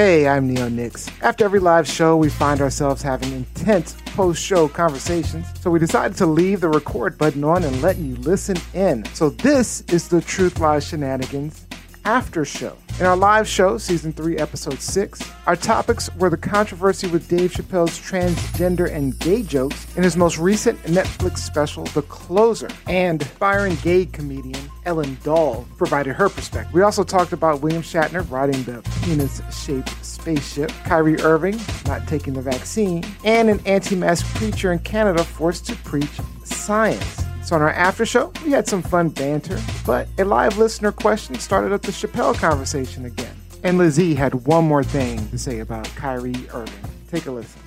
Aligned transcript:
Hey, 0.00 0.26
I'm 0.26 0.48
Neo 0.48 0.70
Nix. 0.70 1.10
After 1.20 1.44
every 1.44 1.60
live 1.60 1.86
show, 1.86 2.16
we 2.16 2.30
find 2.30 2.62
ourselves 2.62 3.02
having 3.02 3.32
intense 3.32 3.94
post 4.06 4.42
show 4.42 4.66
conversations, 4.66 5.46
so 5.60 5.70
we 5.70 5.78
decided 5.78 6.16
to 6.16 6.24
leave 6.24 6.62
the 6.62 6.70
record 6.70 7.18
button 7.18 7.44
on 7.44 7.64
and 7.64 7.82
let 7.82 7.98
you 7.98 8.16
listen 8.16 8.56
in. 8.72 9.04
So, 9.12 9.28
this 9.28 9.82
is 9.92 10.08
the 10.08 10.22
Truth 10.22 10.58
Lies 10.58 10.86
Shenanigans 10.86 11.66
after 12.04 12.44
show. 12.44 12.76
In 12.98 13.06
our 13.06 13.16
live 13.16 13.48
show, 13.48 13.78
season 13.78 14.12
3, 14.12 14.36
episode 14.36 14.78
6, 14.78 15.22
our 15.46 15.56
topics 15.56 16.14
were 16.16 16.28
the 16.28 16.36
controversy 16.36 17.06
with 17.06 17.28
Dave 17.28 17.52
Chappelle's 17.52 17.98
transgender 17.98 18.92
and 18.92 19.18
gay 19.20 19.42
jokes 19.42 19.86
in 19.96 20.02
his 20.02 20.18
most 20.18 20.36
recent 20.36 20.78
Netflix 20.82 21.38
special, 21.38 21.84
The 21.84 22.02
Closer, 22.02 22.68
and 22.86 23.22
aspiring 23.22 23.76
gay 23.76 24.04
comedian 24.04 24.70
Ellen 24.84 25.16
Dahl 25.22 25.66
provided 25.78 26.14
her 26.14 26.28
perspective. 26.28 26.74
We 26.74 26.82
also 26.82 27.02
talked 27.02 27.32
about 27.32 27.62
William 27.62 27.82
Shatner 27.82 28.30
riding 28.30 28.62
the 28.64 28.82
penis 29.02 29.40
shaped 29.50 30.04
spaceship, 30.04 30.70
Kyrie 30.84 31.20
Irving 31.20 31.58
not 31.86 32.06
taking 32.06 32.34
the 32.34 32.42
vaccine, 32.42 33.04
and 33.24 33.48
an 33.48 33.60
anti 33.64 33.96
mask 33.96 34.26
preacher 34.34 34.72
in 34.72 34.78
Canada 34.80 35.24
forced 35.24 35.66
to 35.66 35.76
preach 35.76 36.20
science. 36.44 37.19
So 37.42 37.56
on 37.56 37.62
our 37.62 37.70
after 37.70 38.04
show, 38.04 38.32
we 38.44 38.52
had 38.52 38.68
some 38.68 38.82
fun 38.82 39.08
banter, 39.08 39.58
but 39.86 40.06
a 40.18 40.24
live 40.24 40.58
listener 40.58 40.92
question 40.92 41.34
started 41.36 41.72
up 41.72 41.82
the 41.82 41.90
Chappelle 41.90 42.34
conversation 42.34 43.06
again. 43.06 43.34
And 43.62 43.78
Lizzie 43.78 44.14
had 44.14 44.34
one 44.46 44.64
more 44.64 44.84
thing 44.84 45.26
to 45.30 45.38
say 45.38 45.60
about 45.60 45.84
Kyrie 45.96 46.48
Irving. 46.52 46.74
Take 47.10 47.26
a 47.26 47.30
listen. 47.30 47.60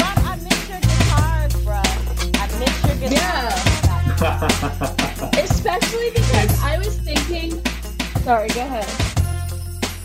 I 0.00 0.36
miss 0.42 0.68
your 0.68 0.80
guitars, 0.80 1.52
bruh. 1.64 1.84
I 2.40 2.46
miss 2.58 2.84
your 2.86 2.96
guitars. 3.10 3.12
Yeah. 4.20 5.30
Especially 5.42 6.10
because 6.10 6.62
I 6.62 6.78
was 6.78 6.98
thinking. 7.00 7.64
Sorry, 8.22 8.48
go 8.48 8.60
ahead. 8.60 9.12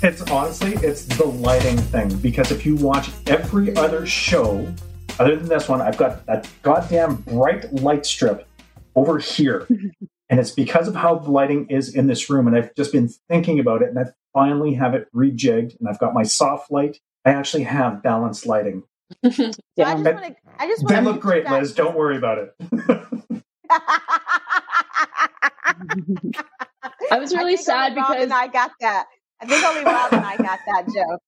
It's 0.04 0.22
honestly, 0.30 0.74
it's 0.76 1.06
the 1.06 1.26
lighting 1.26 1.78
thing 1.78 2.16
because 2.18 2.52
if 2.52 2.66
you 2.66 2.76
watch 2.76 3.10
every 3.26 3.76
other 3.76 4.06
show, 4.06 4.72
other 5.20 5.36
than 5.36 5.48
this 5.48 5.68
one, 5.68 5.82
I've 5.82 5.98
got 5.98 6.26
that 6.28 6.50
goddamn 6.62 7.16
bright 7.18 7.72
light 7.74 8.06
strip 8.06 8.48
over 8.96 9.18
here. 9.20 9.68
and 10.30 10.40
it's 10.40 10.52
because 10.52 10.88
of 10.88 10.96
how 10.96 11.16
the 11.16 11.32
lighting 11.32 11.68
is 11.70 11.94
in 11.96 12.08
this 12.08 12.30
room. 12.30 12.48
And 12.48 12.56
I've 12.56 12.74
just 12.76 12.92
been 12.92 13.10
thinking 13.30 13.60
about 13.60 13.82
it 13.82 13.90
and 13.90 14.00
I 14.00 14.06
finally 14.34 14.74
have 14.76 14.94
it 14.94 15.08
rejigged 15.16 15.80
and 15.80 15.88
I've 15.90 16.00
got 16.00 16.14
my 16.14 16.24
soft 16.24 16.72
light. 16.72 17.00
I 17.26 17.32
actually 17.32 17.64
have 17.64 18.04
balanced 18.04 18.46
lighting. 18.46 18.84
So 19.80 19.84
I 19.84 19.94
just 19.94 20.06
Yeah. 20.06 20.14
want 20.14 20.26
to. 20.26 20.36
I 20.60 20.68
just 20.68 20.88
They 20.88 21.02
look 21.02 21.22
great, 21.22 21.48
Liz. 21.50 21.74
Don't 21.74 21.96
worry 21.96 22.18
about 22.18 22.40
it. 22.40 22.56
I 27.12 27.20
was 27.20 27.34
really 27.34 27.56
think 27.56 27.68
sad 27.68 27.90
only 27.92 28.02
Rob 28.02 28.10
because 28.10 28.24
and 28.24 28.34
I 28.34 28.48
got 28.48 28.72
that. 28.82 29.06
I 29.42 29.46
think 29.46 29.64
only 29.64 29.86
Rob 29.86 30.14
and 30.14 30.26
I 30.26 30.38
got 30.38 30.60
that 30.66 30.88
joke. 30.94 31.22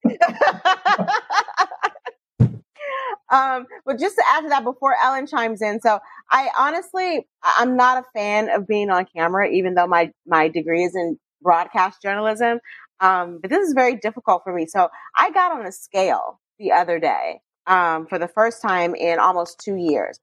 Um, 3.31 3.65
but 3.85 3.99
just 3.99 4.15
to 4.15 4.23
add 4.27 4.41
to 4.41 4.49
that, 4.49 4.63
before 4.63 4.95
Ellen 5.03 5.27
chimes 5.27 5.61
in, 5.61 5.79
so 5.81 5.99
I 6.31 6.49
honestly, 6.57 7.27
I'm 7.43 7.75
not 7.75 8.03
a 8.03 8.03
fan 8.13 8.49
of 8.49 8.67
being 8.67 8.89
on 8.89 9.05
camera, 9.15 9.49
even 9.49 9.75
though 9.75 9.87
my 9.87 10.11
my 10.25 10.47
degree 10.47 10.83
is 10.83 10.95
in 10.95 11.17
broadcast 11.41 12.01
journalism. 12.01 12.59
Um, 12.99 13.39
but 13.41 13.49
this 13.49 13.67
is 13.67 13.73
very 13.73 13.95
difficult 13.95 14.43
for 14.43 14.53
me. 14.53 14.65
So 14.65 14.89
I 15.15 15.31
got 15.31 15.53
on 15.53 15.65
a 15.65 15.71
scale 15.71 16.39
the 16.57 16.71
other 16.71 16.99
day 16.99 17.39
um, 17.67 18.07
for 18.07 18.19
the 18.19 18.27
first 18.27 18.61
time 18.61 18.95
in 18.95 19.19
almost 19.19 19.59
two 19.59 19.75
years. 19.75 20.19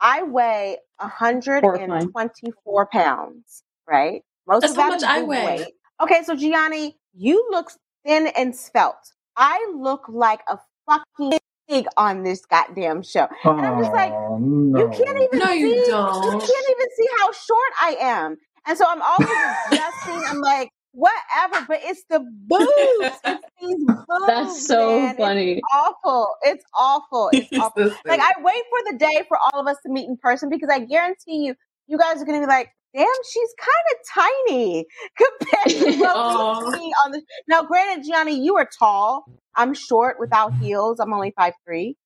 I 0.00 0.22
weigh 0.22 0.78
124 0.98 2.86
pounds, 2.86 3.62
right? 3.88 4.22
Most 4.46 4.62
That's 4.62 4.72
of 4.72 4.78
how 4.78 4.90
that 4.90 5.00
much 5.00 5.10
I 5.10 5.22
weigh. 5.22 5.58
weight. 5.58 5.74
Okay, 6.02 6.22
so 6.24 6.34
Gianni, 6.34 6.96
you 7.14 7.46
look 7.50 7.70
thin 8.06 8.28
and 8.28 8.54
svelte. 8.56 9.12
I 9.36 9.72
look 9.76 10.04
like 10.08 10.40
a 10.48 10.58
fucking 10.88 11.38
pig 11.70 11.86
on 11.98 12.24
this 12.24 12.46
goddamn 12.46 13.02
show. 13.04 13.28
And 13.58 13.66
I'm 13.66 13.78
just 13.78 13.92
like, 13.94 14.12
Oh, 14.12 14.38
no. 14.40 14.80
You 14.80 14.88
can't 14.88 15.18
even 15.18 15.40
No, 15.40 15.52
see. 15.52 15.60
you 15.60 15.82
don't. 15.86 16.24
You 16.24 16.30
can't 16.32 16.70
even 16.70 16.88
see 16.96 17.08
how 17.20 17.32
short 17.32 17.72
I 17.82 17.96
am. 18.00 18.38
And 18.66 18.78
so 18.78 18.86
I'm 18.88 19.02
always 19.02 19.38
adjusting. 19.66 20.24
I'm 20.30 20.40
like, 20.40 20.70
whatever. 20.92 21.66
But 21.68 21.80
it's 21.84 22.04
the 22.10 22.20
boobs. 22.20 23.20
It's 23.26 23.44
these 23.60 23.78
boobs. 24.08 24.28
that's 24.28 24.66
so 24.68 24.78
man. 24.98 25.16
It's 25.18 25.18
funny. 25.18 25.62
awful. 25.74 26.28
It's 26.42 26.64
awful. 26.78 27.32
It's 27.36 27.50
awful. 27.58 27.90
Like 28.08 28.20
I 28.20 28.32
wait 28.42 28.64
for 28.70 28.92
the 28.92 28.98
day 28.98 29.24
for 29.28 29.38
all 29.38 29.60
of 29.60 29.68
us 29.68 29.78
to 29.86 29.92
meet 29.92 30.08
in 30.08 30.18
person 30.18 30.50
because 30.50 30.70
I 30.72 30.80
guarantee 30.80 31.46
you, 31.46 31.56
you 31.88 31.98
guys 31.98 32.22
are 32.22 32.26
gonna 32.26 32.40
be 32.40 32.46
like, 32.46 32.70
"Damn, 32.94 33.06
she's 33.32 33.50
kind 33.58 33.86
of 33.92 34.24
tiny 34.48 34.86
compared 35.16 35.68
to 35.80 35.98
what 35.98 36.18
we 36.26 36.78
see 36.78 36.92
on 37.04 37.12
the." 37.12 37.22
Now, 37.48 37.64
granted, 37.64 38.06
Gianni, 38.08 38.42
you 38.44 38.56
are 38.56 38.68
tall. 38.78 39.24
I'm 39.56 39.74
short 39.74 40.16
without 40.20 40.52
heels. 40.60 41.00
I'm 41.00 41.12
only 41.12 41.32
five 41.36 41.54
three. 41.66 41.96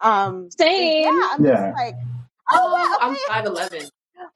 Um, 0.00 0.50
Same. 0.58 1.04
yeah, 1.04 1.10
I'm 1.32 1.44
Yeah. 1.44 1.52
just 1.52 1.74
like, 1.86 1.94
oh, 2.52 2.60
oh, 2.62 2.72
wow, 2.74 2.98
I'm 3.00 3.16
five 3.28 3.46
eleven. 3.46 3.82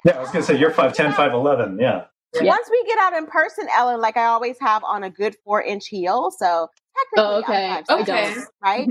Yeah, 0.05 0.19
I 0.19 0.21
was 0.21 0.31
going 0.31 0.43
to 0.45 0.53
say, 0.53 0.59
you're 0.59 0.71
5'10, 0.73 1.13
5'11. 1.15 1.81
Yeah. 1.81 2.07
Yeah. 2.35 2.43
Once 2.45 2.69
we 2.71 2.85
get 2.87 2.99
out 3.01 3.15
in 3.15 3.27
person, 3.27 3.69
Ellen, 3.77 4.01
like 4.01 4.17
I 4.17 4.27
always 4.27 4.57
have 4.61 4.85
on 4.85 5.05
a 5.05 5.11
good 5.11 5.37
four 5.45 5.63
inch 5.63 5.89
heel, 5.89 6.31
so 6.37 6.69
technically, 7.15 7.37
Oh, 7.37 7.39
okay. 7.41 7.67
I'm 7.71 7.85
I 7.89 7.97
five 7.99 8.03
Okay. 8.03 8.29
seven, 8.31 8.47
right? 8.63 8.89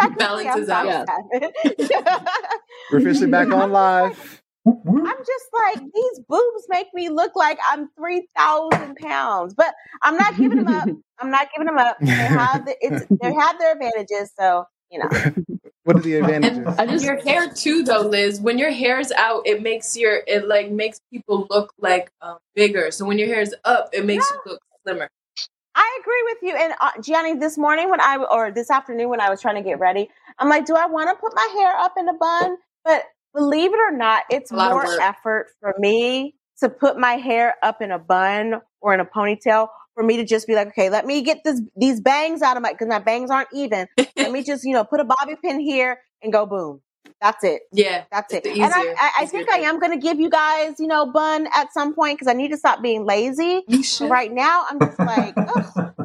Technically, 0.00 0.18
Balances 0.18 0.68
I'm 0.70 0.88
out. 0.88 1.08
five 1.08 1.52
seven. 1.80 2.26
We're 2.92 2.98
officially 2.98 3.30
back 3.30 3.48
on 3.52 3.72
live. 3.72 4.41
Whoop, 4.64 4.78
whoop. 4.84 5.04
I'm 5.06 5.18
just 5.18 5.46
like 5.52 5.80
these 5.92 6.20
boobs 6.28 6.66
make 6.68 6.88
me 6.94 7.08
look 7.08 7.34
like 7.34 7.58
I'm 7.70 7.88
three 7.96 8.28
thousand 8.36 8.96
pounds, 8.96 9.54
but 9.54 9.74
I'm 10.02 10.16
not 10.16 10.38
giving 10.38 10.58
them 10.58 10.68
up. 10.68 10.88
I'm 11.20 11.30
not 11.30 11.48
giving 11.54 11.66
them 11.66 11.78
up. 11.78 11.98
They 12.00 12.28
have 12.28 12.64
the, 12.66 12.76
it's 12.80 13.04
they 13.20 13.32
have 13.40 13.58
their 13.58 13.72
advantages, 13.72 14.32
so 14.38 14.64
you 14.90 15.00
know. 15.00 15.08
What 15.84 15.96
are 15.96 16.00
the 16.00 16.16
advantages? 16.16 16.66
I 16.78 16.86
just 16.86 17.04
Your 17.04 17.20
hair 17.22 17.48
too, 17.48 17.82
though, 17.82 18.02
Liz. 18.02 18.40
When 18.40 18.58
your 18.58 18.70
hair's 18.70 19.10
out, 19.12 19.42
it 19.46 19.62
makes 19.62 19.96
your 19.96 20.22
it 20.28 20.46
like 20.46 20.70
makes 20.70 21.00
people 21.12 21.46
look 21.50 21.72
like 21.78 22.10
um, 22.20 22.38
bigger. 22.54 22.90
So 22.92 23.04
when 23.04 23.18
your 23.18 23.28
hair 23.28 23.40
is 23.40 23.54
up, 23.64 23.90
it 23.92 24.04
makes 24.04 24.30
you 24.30 24.52
look 24.52 24.60
slimmer. 24.84 25.08
I 25.74 25.98
agree 26.00 26.22
with 26.24 26.38
you. 26.42 26.54
And 26.54 26.74
uh, 26.80 26.90
Gianni, 27.02 27.34
this 27.34 27.58
morning 27.58 27.90
when 27.90 28.00
I 28.00 28.16
or 28.30 28.52
this 28.52 28.70
afternoon 28.70 29.08
when 29.08 29.20
I 29.20 29.30
was 29.30 29.40
trying 29.40 29.56
to 29.56 29.62
get 29.62 29.80
ready, 29.80 30.08
I'm 30.38 30.48
like, 30.48 30.66
do 30.66 30.74
I 30.76 30.86
want 30.86 31.08
to 31.08 31.16
put 31.16 31.34
my 31.34 31.48
hair 31.54 31.76
up 31.76 31.94
in 31.98 32.08
a 32.08 32.14
bun? 32.14 32.56
But 32.84 33.04
believe 33.34 33.72
it 33.72 33.78
or 33.78 33.96
not, 33.96 34.24
it's 34.30 34.50
A 34.50 34.56
lot 34.56 34.72
of 34.72 34.82
more 34.82 35.00
effort 35.00 35.48
for 35.60 35.74
me 35.78 36.34
to 36.60 36.68
put 36.68 36.98
my 36.98 37.14
hair 37.14 37.54
up 37.62 37.82
in 37.82 37.90
a 37.90 37.98
bun 37.98 38.60
or 38.80 38.94
in 38.94 39.00
a 39.00 39.04
ponytail 39.04 39.68
for 39.94 40.02
me 40.02 40.16
to 40.16 40.24
just 40.24 40.46
be 40.46 40.54
like, 40.54 40.68
okay, 40.68 40.90
let 40.90 41.06
me 41.06 41.22
get 41.22 41.44
this 41.44 41.60
these 41.76 42.00
bangs 42.00 42.42
out 42.42 42.56
of 42.56 42.62
my 42.62 42.72
because 42.72 42.88
my 42.88 42.98
bangs 42.98 43.30
aren't 43.30 43.48
even. 43.52 43.86
let 44.16 44.30
me 44.30 44.42
just 44.46 44.64
you 44.64 44.72
know 44.72 44.84
put 44.84 45.00
a 45.00 45.04
bobby 45.04 45.36
pin 45.42 45.60
here 45.60 45.98
and 46.22 46.32
go 46.32 46.46
boom. 46.46 46.80
That's 47.20 47.44
it. 47.44 47.62
Yeah, 47.72 48.04
That's 48.10 48.34
it. 48.34 48.44
And 48.44 48.64
I, 48.64 48.80
I, 48.80 49.12
I 49.20 49.26
think 49.26 49.48
I 49.48 49.58
am 49.58 49.78
going 49.78 49.92
to 49.92 49.98
give 49.98 50.18
you 50.18 50.28
guys, 50.28 50.80
you 50.80 50.88
know, 50.88 51.06
bun 51.06 51.46
at 51.54 51.72
some 51.72 51.94
point 51.94 52.18
because 52.18 52.26
I 52.26 52.36
need 52.36 52.50
to 52.50 52.56
stop 52.56 52.82
being 52.82 53.04
lazy. 53.06 53.62
you 53.68 53.84
should. 53.84 54.10
right 54.10 54.32
now, 54.32 54.64
I'm 54.68 54.80
just 54.80 54.98
like, 54.98 55.34
ugh, 55.36 56.01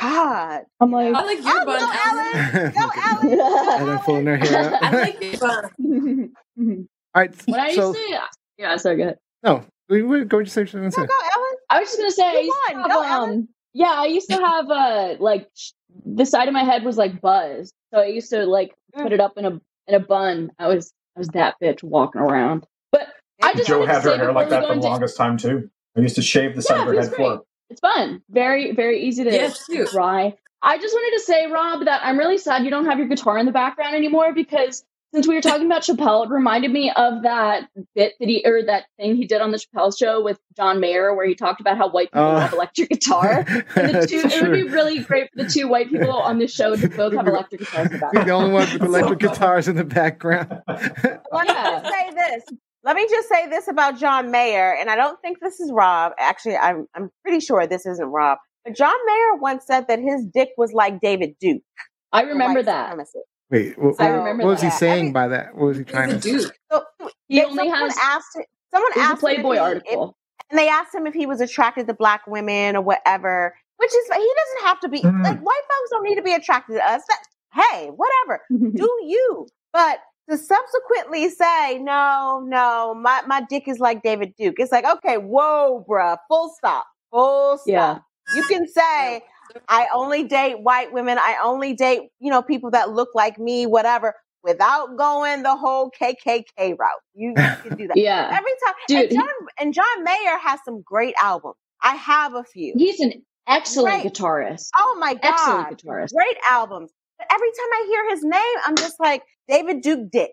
God. 0.00 0.62
I'm 0.80 0.90
like 0.90 1.14
I 1.14 1.24
like 1.24 1.38
your 1.44 1.60
Oh, 1.60 1.64
bun. 1.64 1.80
go, 1.80 1.90
Ellen. 2.06 2.54
Ellen. 2.54 2.72
Go, 2.72 2.90
Ellen. 3.04 3.36
Go, 3.38 3.76
and 3.78 3.88
then 3.88 3.98
pulling 4.00 4.26
her 4.26 4.36
hair 4.36 4.74
up. 4.74 4.82
I 4.82 4.90
like 4.92 5.22
your 5.22 5.38
bun. 5.38 5.70
when 5.78 6.34
All 7.14 7.22
right. 7.22 7.34
I 7.54 7.74
so, 7.74 7.88
used 7.88 7.98
to 8.08 8.20
yeah, 8.58 8.76
sorry, 8.76 8.96
go 8.96 9.02
ahead. 9.04 9.18
no, 9.42 9.64
we 9.88 10.02
we 10.02 10.24
go 10.24 10.42
to 10.42 10.48
say 10.50 10.66
something. 10.66 10.90
Go, 10.90 10.96
go, 11.06 11.14
Ellen. 11.34 11.56
I 11.70 11.80
was 11.80 11.88
just 11.88 11.98
gonna 11.98 12.10
say 12.10 12.24
I 12.24 12.32
You 12.32 12.46
used 12.46 12.58
to 12.70 12.74
have, 12.76 12.90
Go, 12.90 13.02
um 13.04 13.48
yeah, 13.74 13.92
I 13.92 14.06
used 14.06 14.28
to 14.30 14.36
have 14.36 14.70
uh 14.70 15.14
like 15.20 15.48
sh- 15.54 15.72
the 16.04 16.24
side 16.26 16.48
of 16.48 16.54
my 16.54 16.64
head 16.64 16.84
was 16.84 16.96
like 16.96 17.20
buzzed. 17.20 17.72
So 17.92 18.00
I 18.00 18.06
used 18.06 18.30
to 18.30 18.44
like 18.46 18.74
Mm. 18.96 19.02
put 19.02 19.12
it 19.12 19.20
up 19.20 19.34
in 19.36 19.44
a 19.44 19.50
in 19.86 19.94
a 19.94 20.00
bun. 20.00 20.50
I 20.58 20.66
was 20.68 20.92
I 21.16 21.20
was 21.20 21.28
that 21.28 21.56
bitch 21.62 21.82
walking 21.82 22.20
around. 22.22 22.66
But 22.90 23.08
I 23.42 23.52
just 23.54 23.68
Joe 23.68 23.84
had 23.84 24.02
her 24.02 24.16
hair 24.16 24.32
like 24.32 24.48
that 24.48 24.62
for 24.62 24.68
the 24.68 24.72
into- 24.74 24.86
longest 24.86 25.16
time, 25.16 25.36
too. 25.36 25.70
I 25.96 26.00
used 26.00 26.14
to 26.16 26.22
shave 26.22 26.56
the 26.56 26.62
side 26.62 26.76
Yeah, 26.76 26.82
of 26.82 26.88
her 26.88 26.94
head 26.94 27.04
feels 27.04 27.16
floor. 27.16 27.42
It's 27.70 27.80
fun. 27.80 28.22
Very, 28.30 28.72
very 28.72 29.02
easy 29.02 29.24
to 29.24 29.30
Yeah, 29.30 29.46
it's 29.48 29.64
cute. 29.66 29.90
dry. 29.90 30.34
I 30.62 30.78
just 30.78 30.92
wanted 30.94 31.18
to 31.18 31.24
say, 31.24 31.46
Rob, 31.46 31.84
that 31.84 32.00
I'm 32.04 32.18
really 32.18 32.38
sad 32.38 32.64
you 32.64 32.70
don't 32.70 32.86
have 32.86 32.98
your 32.98 33.08
guitar 33.08 33.38
in 33.38 33.46
the 33.46 33.52
background 33.52 33.94
anymore 33.94 34.32
because 34.34 34.84
since 35.14 35.26
we 35.26 35.34
were 35.34 35.40
talking 35.40 35.64
about 35.64 35.82
Chappelle, 35.82 36.26
it 36.26 36.30
reminded 36.30 36.70
me 36.70 36.90
of 36.94 37.22
that 37.22 37.68
bit 37.94 38.12
that 38.20 38.28
he 38.28 38.42
or 38.44 38.62
that 38.64 38.84
thing 38.98 39.16
he 39.16 39.24
did 39.26 39.40
on 39.40 39.52
the 39.52 39.56
Chappelle 39.58 39.96
show 39.96 40.22
with 40.22 40.38
John 40.56 40.80
Mayer 40.80 41.14
where 41.14 41.26
he 41.26 41.34
talked 41.34 41.60
about 41.62 41.78
how 41.78 41.88
white 41.88 42.08
people 42.12 42.26
Oh. 42.26 42.36
have 42.38 42.52
electric 42.52 42.88
guitar. 42.90 43.44
And 43.76 43.94
the 43.94 44.06
two, 44.06 44.18
it 44.18 44.42
would 44.42 44.52
be 44.52 44.64
really 44.64 44.98
great 44.98 45.30
for 45.32 45.44
the 45.44 45.48
two 45.48 45.68
white 45.68 45.88
people 45.88 46.12
on 46.12 46.38
the 46.38 46.46
show 46.48 46.74
to 46.76 46.88
both 46.88 47.14
have 47.14 47.26
electric 47.28 47.60
guitars 47.60 47.86
in 47.86 47.92
the 47.92 47.98
You're 47.98 48.00
background. 48.00 48.28
the 48.28 48.32
only 48.32 48.50
one 48.52 48.72
with 48.72 48.82
electric 48.82 49.18
guitars 49.20 49.68
in 49.68 49.76
the 49.76 49.84
background. 49.84 50.60
Let 50.66 50.82
me 51.06 51.14
Yeah. 51.46 51.80
just 51.80 51.84
say 51.86 52.10
this. 52.14 52.44
Let 52.88 52.96
me 52.96 53.06
just 53.10 53.28
say 53.28 53.46
this 53.50 53.68
about 53.68 53.98
John 53.98 54.30
Mayer, 54.30 54.74
and 54.80 54.88
I 54.88 54.96
don't 54.96 55.20
think 55.20 55.40
this 55.40 55.60
is 55.60 55.70
Rob. 55.70 56.12
Actually, 56.18 56.56
I'm 56.56 56.86
I'm 56.94 57.10
pretty 57.22 57.40
sure 57.40 57.66
this 57.66 57.84
isn't 57.84 58.06
Rob. 58.06 58.38
But 58.64 58.74
John 58.74 58.96
Mayer 59.06 59.34
once 59.34 59.66
said 59.66 59.88
that 59.88 59.98
his 59.98 60.24
dick 60.24 60.50
was 60.56 60.72
like 60.72 60.98
David 61.02 61.34
Duke. 61.38 61.60
I 62.12 62.22
remember 62.22 62.62
that. 62.62 62.94
supremacist. 62.96 63.06
Wait, 63.50 63.78
what, 63.78 64.00
I 64.00 64.10
what- 64.10 64.16
remember 64.18 64.44
what 64.44 64.50
was 64.52 64.60
he 64.62 64.68
that. 64.68 64.74
I 64.74 64.78
saying 64.78 65.04
mean- 65.04 65.12
by 65.12 65.28
that? 65.28 65.54
What 65.54 65.66
was 65.66 65.76
he 65.76 65.84
trying 65.84 66.12
He's 66.12 66.22
to 66.22 66.34
a 66.36 66.40
say? 66.40 66.50
So 66.72 66.84
He 67.28 67.42
only 67.42 67.56
someone 67.68 67.90
has 67.90 67.98
asked 68.02 68.38
someone 68.72 68.92
he's 68.94 69.02
a 69.02 69.06
asked 69.06 69.12
him 69.22 69.28
if 69.30 69.36
Playboy 69.36 69.52
he- 69.52 69.56
if- 69.58 69.62
article. 69.62 70.16
and 70.48 70.58
they 70.58 70.68
asked 70.70 70.94
him 70.94 71.06
if 71.06 71.12
he 71.12 71.26
was 71.26 71.42
attracted 71.42 71.86
to 71.88 71.94
black 71.94 72.26
women 72.26 72.74
or 72.74 72.80
whatever. 72.82 73.54
which 73.76 73.90
is 73.94 74.04
he 74.06 74.32
doesn't 74.42 74.66
have 74.66 74.80
to 74.80 74.88
be 74.88 75.00
Mm. 75.02 75.22
like 75.22 75.38
white 75.40 75.62
folks 75.68 75.90
don't 75.90 76.02
need 76.04 76.16
to 76.16 76.22
be 76.22 76.32
attracted 76.34 76.72
to 76.76 76.84
us. 76.84 77.02
That, 77.06 77.62
hey, 77.62 77.88
whatever, 77.90 78.42
do 78.50 78.90
you? 79.04 79.46
But 79.72 80.00
to 80.30 80.36
subsequently 80.36 81.28
say 81.30 81.78
no, 81.78 82.44
no, 82.46 82.94
my 82.94 83.22
my 83.26 83.42
dick 83.48 83.68
is 83.68 83.78
like 83.78 84.02
David 84.02 84.34
Duke. 84.38 84.56
It's 84.58 84.72
like 84.72 84.84
okay, 84.84 85.16
whoa, 85.18 85.84
bruh, 85.88 86.16
full 86.28 86.52
stop, 86.56 86.86
full 87.10 87.58
stop. 87.58 87.66
Yeah. 87.66 87.98
You 88.36 88.42
can 88.44 88.66
say 88.68 89.22
I 89.68 89.86
only 89.94 90.24
date 90.24 90.60
white 90.60 90.92
women. 90.92 91.18
I 91.18 91.36
only 91.42 91.74
date 91.74 92.10
you 92.20 92.30
know 92.30 92.42
people 92.42 92.70
that 92.72 92.90
look 92.90 93.10
like 93.14 93.38
me, 93.38 93.66
whatever. 93.66 94.14
Without 94.44 94.96
going 94.96 95.42
the 95.42 95.56
whole 95.56 95.90
KKK 96.00 96.78
route, 96.78 97.00
you, 97.14 97.30
you 97.30 97.34
can 97.34 97.76
do 97.76 97.88
that 97.88 97.96
yeah. 97.96 98.28
every 98.32 98.52
time. 98.64 98.74
Dude, 98.86 99.10
and 99.10 99.18
John 99.18 99.28
and 99.60 99.74
John 99.74 100.04
Mayer 100.04 100.38
has 100.38 100.60
some 100.64 100.80
great 100.82 101.14
albums. 101.20 101.56
I 101.82 101.96
have 101.96 102.34
a 102.34 102.44
few. 102.44 102.72
He's 102.76 103.00
an 103.00 103.14
excellent 103.48 104.04
Right. 104.04 104.06
guitarist. 104.12 104.68
Oh 104.78 104.96
my 105.00 105.14
god, 105.14 105.20
Excellent 105.24 105.82
guitarist. 105.82 106.14
great 106.14 106.36
albums. 106.48 106.92
But 107.28 107.34
every 107.34 107.48
time 107.50 107.72
I 107.72 107.86
hear 107.88 108.10
his 108.10 108.24
name, 108.24 108.56
I'm 108.66 108.76
just 108.76 109.00
like 109.00 109.22
David 109.48 109.82
Duke 109.82 110.10
Dick. 110.10 110.30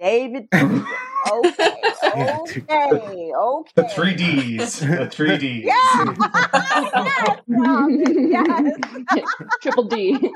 David 0.00 0.48
Duke 0.50 0.72
Dick. 0.72 0.82
Okay, 1.32 1.72
okay, 2.02 3.32
okay. 3.34 3.70
The 3.76 3.88
three 3.94 4.14
Ds. 4.14 4.80
The 4.80 5.08
three 5.10 5.38
Ds. 5.38 5.64
Yeah. 5.64 6.14
yes, 6.52 7.40
Rob. 7.48 7.90
yes. 7.98 9.24
Triple 9.62 9.84
D. 9.84 10.18
All 10.20 10.30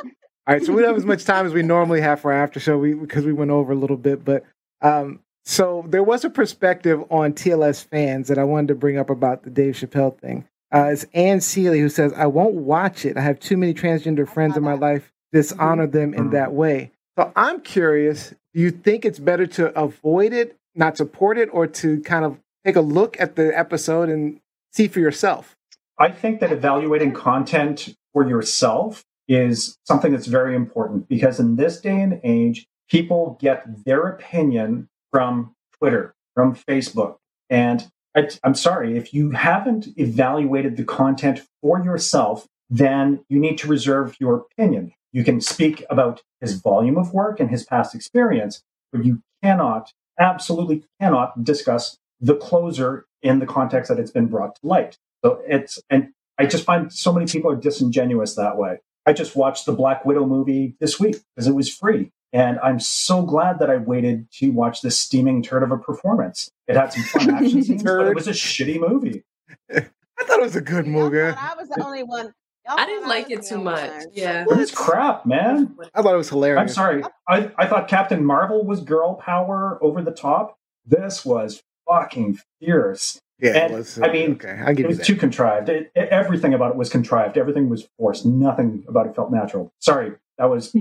right, 0.46 0.64
so 0.64 0.72
we 0.72 0.80
don't 0.80 0.88
have 0.88 0.96
as 0.96 1.04
much 1.04 1.26
time 1.26 1.44
as 1.44 1.52
we 1.52 1.62
normally 1.62 2.00
have 2.00 2.20
for 2.20 2.32
our 2.32 2.42
after 2.42 2.58
show 2.58 2.78
we, 2.78 2.94
because 2.94 3.26
we 3.26 3.34
went 3.34 3.50
over 3.50 3.72
a 3.72 3.76
little 3.76 3.98
bit. 3.98 4.24
But 4.24 4.44
um, 4.80 5.20
so 5.44 5.84
there 5.86 6.02
was 6.02 6.24
a 6.24 6.30
perspective 6.30 7.04
on 7.10 7.34
TLS 7.34 7.84
fans 7.84 8.28
that 8.28 8.38
I 8.38 8.44
wanted 8.44 8.68
to 8.68 8.74
bring 8.74 8.96
up 8.96 9.10
about 9.10 9.42
the 9.42 9.50
Dave 9.50 9.74
Chappelle 9.74 10.18
thing. 10.18 10.48
Uh, 10.72 10.84
it's 10.84 11.04
Ann 11.12 11.42
Seeley 11.42 11.80
who 11.80 11.90
says, 11.90 12.14
I 12.14 12.26
won't 12.26 12.54
watch 12.54 13.04
it. 13.04 13.18
I 13.18 13.20
have 13.20 13.40
too 13.40 13.58
many 13.58 13.74
transgender 13.74 14.26
friends 14.26 14.56
in 14.56 14.62
my 14.62 14.72
life 14.72 15.12
dishonor 15.32 15.86
them 15.86 16.14
in 16.14 16.28
Mhm. 16.28 16.32
that 16.32 16.52
way. 16.52 16.92
So 17.18 17.32
I'm 17.36 17.60
curious 17.60 18.34
do 18.54 18.60
you 18.62 18.70
think 18.70 19.04
it's 19.04 19.18
better 19.18 19.46
to 19.46 19.78
avoid 19.78 20.32
it, 20.32 20.56
not 20.74 20.96
support 20.96 21.38
it, 21.38 21.48
or 21.52 21.66
to 21.66 22.00
kind 22.00 22.24
of 22.24 22.38
take 22.64 22.76
a 22.76 22.80
look 22.80 23.20
at 23.20 23.36
the 23.36 23.56
episode 23.56 24.08
and 24.08 24.40
see 24.72 24.88
for 24.88 25.00
yourself? 25.00 25.54
I 25.98 26.10
think 26.10 26.40
that 26.40 26.50
evaluating 26.50 27.12
content 27.12 27.94
for 28.12 28.26
yourself 28.28 29.04
is 29.28 29.76
something 29.84 30.10
that's 30.12 30.26
very 30.26 30.56
important 30.56 31.08
because 31.08 31.38
in 31.38 31.56
this 31.56 31.80
day 31.80 32.00
and 32.00 32.20
age, 32.24 32.66
people 32.90 33.36
get 33.40 33.84
their 33.84 34.02
opinion 34.08 34.88
from 35.12 35.54
Twitter, 35.78 36.14
from 36.34 36.54
Facebook. 36.56 37.16
And 37.50 37.88
I, 38.16 38.28
I'm 38.42 38.54
sorry, 38.54 38.96
if 38.96 39.12
you 39.12 39.30
haven't 39.32 39.88
evaluated 39.98 40.76
the 40.76 40.84
content 40.84 41.42
for 41.62 41.84
yourself, 41.84 42.46
then 42.70 43.24
you 43.28 43.38
need 43.38 43.58
to 43.58 43.68
reserve 43.68 44.16
your 44.18 44.34
opinion. 44.36 44.92
You 45.12 45.24
can 45.24 45.40
speak 45.40 45.84
about 45.90 46.22
his 46.40 46.54
volume 46.54 46.98
of 46.98 47.12
work 47.12 47.40
and 47.40 47.50
his 47.50 47.64
past 47.64 47.94
experience, 47.94 48.62
but 48.92 49.04
you 49.04 49.22
cannot, 49.42 49.92
absolutely 50.18 50.84
cannot 51.00 51.44
discuss 51.44 51.98
the 52.20 52.36
closer 52.36 53.06
in 53.22 53.38
the 53.38 53.46
context 53.46 53.88
that 53.88 53.98
it's 53.98 54.10
been 54.10 54.26
brought 54.26 54.56
to 54.56 54.66
light. 54.66 54.98
So 55.24 55.40
it's, 55.46 55.78
and 55.90 56.08
I 56.38 56.46
just 56.46 56.64
find 56.64 56.92
so 56.92 57.12
many 57.12 57.26
people 57.26 57.50
are 57.50 57.56
disingenuous 57.56 58.34
that 58.34 58.56
way. 58.56 58.78
I 59.06 59.12
just 59.12 59.34
watched 59.34 59.66
the 59.66 59.72
Black 59.72 60.04
Widow 60.04 60.26
movie 60.26 60.76
this 60.80 61.00
week 61.00 61.16
because 61.34 61.48
it 61.48 61.54
was 61.54 61.74
free. 61.74 62.12
And 62.32 62.58
I'm 62.60 62.78
so 62.78 63.22
glad 63.22 63.58
that 63.58 63.70
I 63.70 63.76
waited 63.78 64.30
to 64.32 64.50
watch 64.50 64.82
this 64.82 64.98
steaming 64.98 65.42
turd 65.42 65.62
of 65.62 65.70
a 65.70 65.78
performance. 65.78 66.50
It 66.66 66.76
had 66.76 66.92
some 66.92 67.02
fun 67.04 67.34
action 67.34 67.62
scenes, 67.62 67.82
but 67.82 68.06
it 68.06 68.14
was 68.14 68.28
a 68.28 68.32
shitty 68.32 68.78
movie. 68.86 69.24
I 69.74 70.24
thought 70.24 70.40
it 70.40 70.42
was 70.42 70.56
a 70.56 70.60
good 70.60 70.86
movie. 70.86 71.32
thought 71.32 71.38
I 71.38 71.54
was 71.58 71.68
the 71.70 71.82
only 71.82 72.02
one. 72.02 72.34
Y'all 72.68 72.78
I 72.78 72.84
didn't 72.86 73.08
like 73.08 73.30
it 73.30 73.42
too 73.42 73.58
much. 73.58 73.90
Yeah. 74.12 74.42
It 74.48 74.56
was 74.56 74.70
crap, 74.70 75.24
man. 75.24 75.74
I 75.94 76.02
thought 76.02 76.14
it 76.14 76.18
was 76.18 76.28
hilarious. 76.28 76.60
I'm 76.60 76.68
sorry. 76.68 77.02
I, 77.28 77.50
I 77.56 77.66
thought 77.66 77.88
Captain 77.88 78.24
Marvel 78.24 78.64
was 78.64 78.80
girl 78.80 79.14
power 79.14 79.78
over 79.82 80.02
the 80.02 80.10
top. 80.12 80.58
This 80.84 81.24
was 81.24 81.62
fucking 81.88 82.38
fierce. 82.60 83.20
Yeah, 83.40 83.56
And, 83.56 83.72
it 83.72 83.76
was, 83.76 83.98
I 84.00 84.08
uh, 84.08 84.12
mean, 84.12 84.32
okay, 84.32 84.58
I'll 84.60 84.70
It 84.70 84.78
you 84.80 84.86
was 84.88 84.98
that. 84.98 85.06
too 85.06 85.16
contrived. 85.16 85.68
It, 85.68 85.90
it- 85.94 86.08
everything 86.10 86.52
about 86.54 86.72
it 86.72 86.76
was 86.76 86.90
contrived. 86.90 87.38
Everything 87.38 87.68
was 87.70 87.88
forced. 87.96 88.26
Nothing 88.26 88.84
about 88.88 89.06
it 89.06 89.14
felt 89.14 89.30
natural. 89.32 89.72
Sorry, 89.78 90.12
that 90.38 90.46
was 90.46 90.74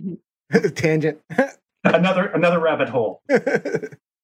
a 0.51 0.69
Tangent. 0.71 1.21
another 1.83 2.25
another 2.25 2.59
rabbit 2.59 2.89
hole. 2.89 3.21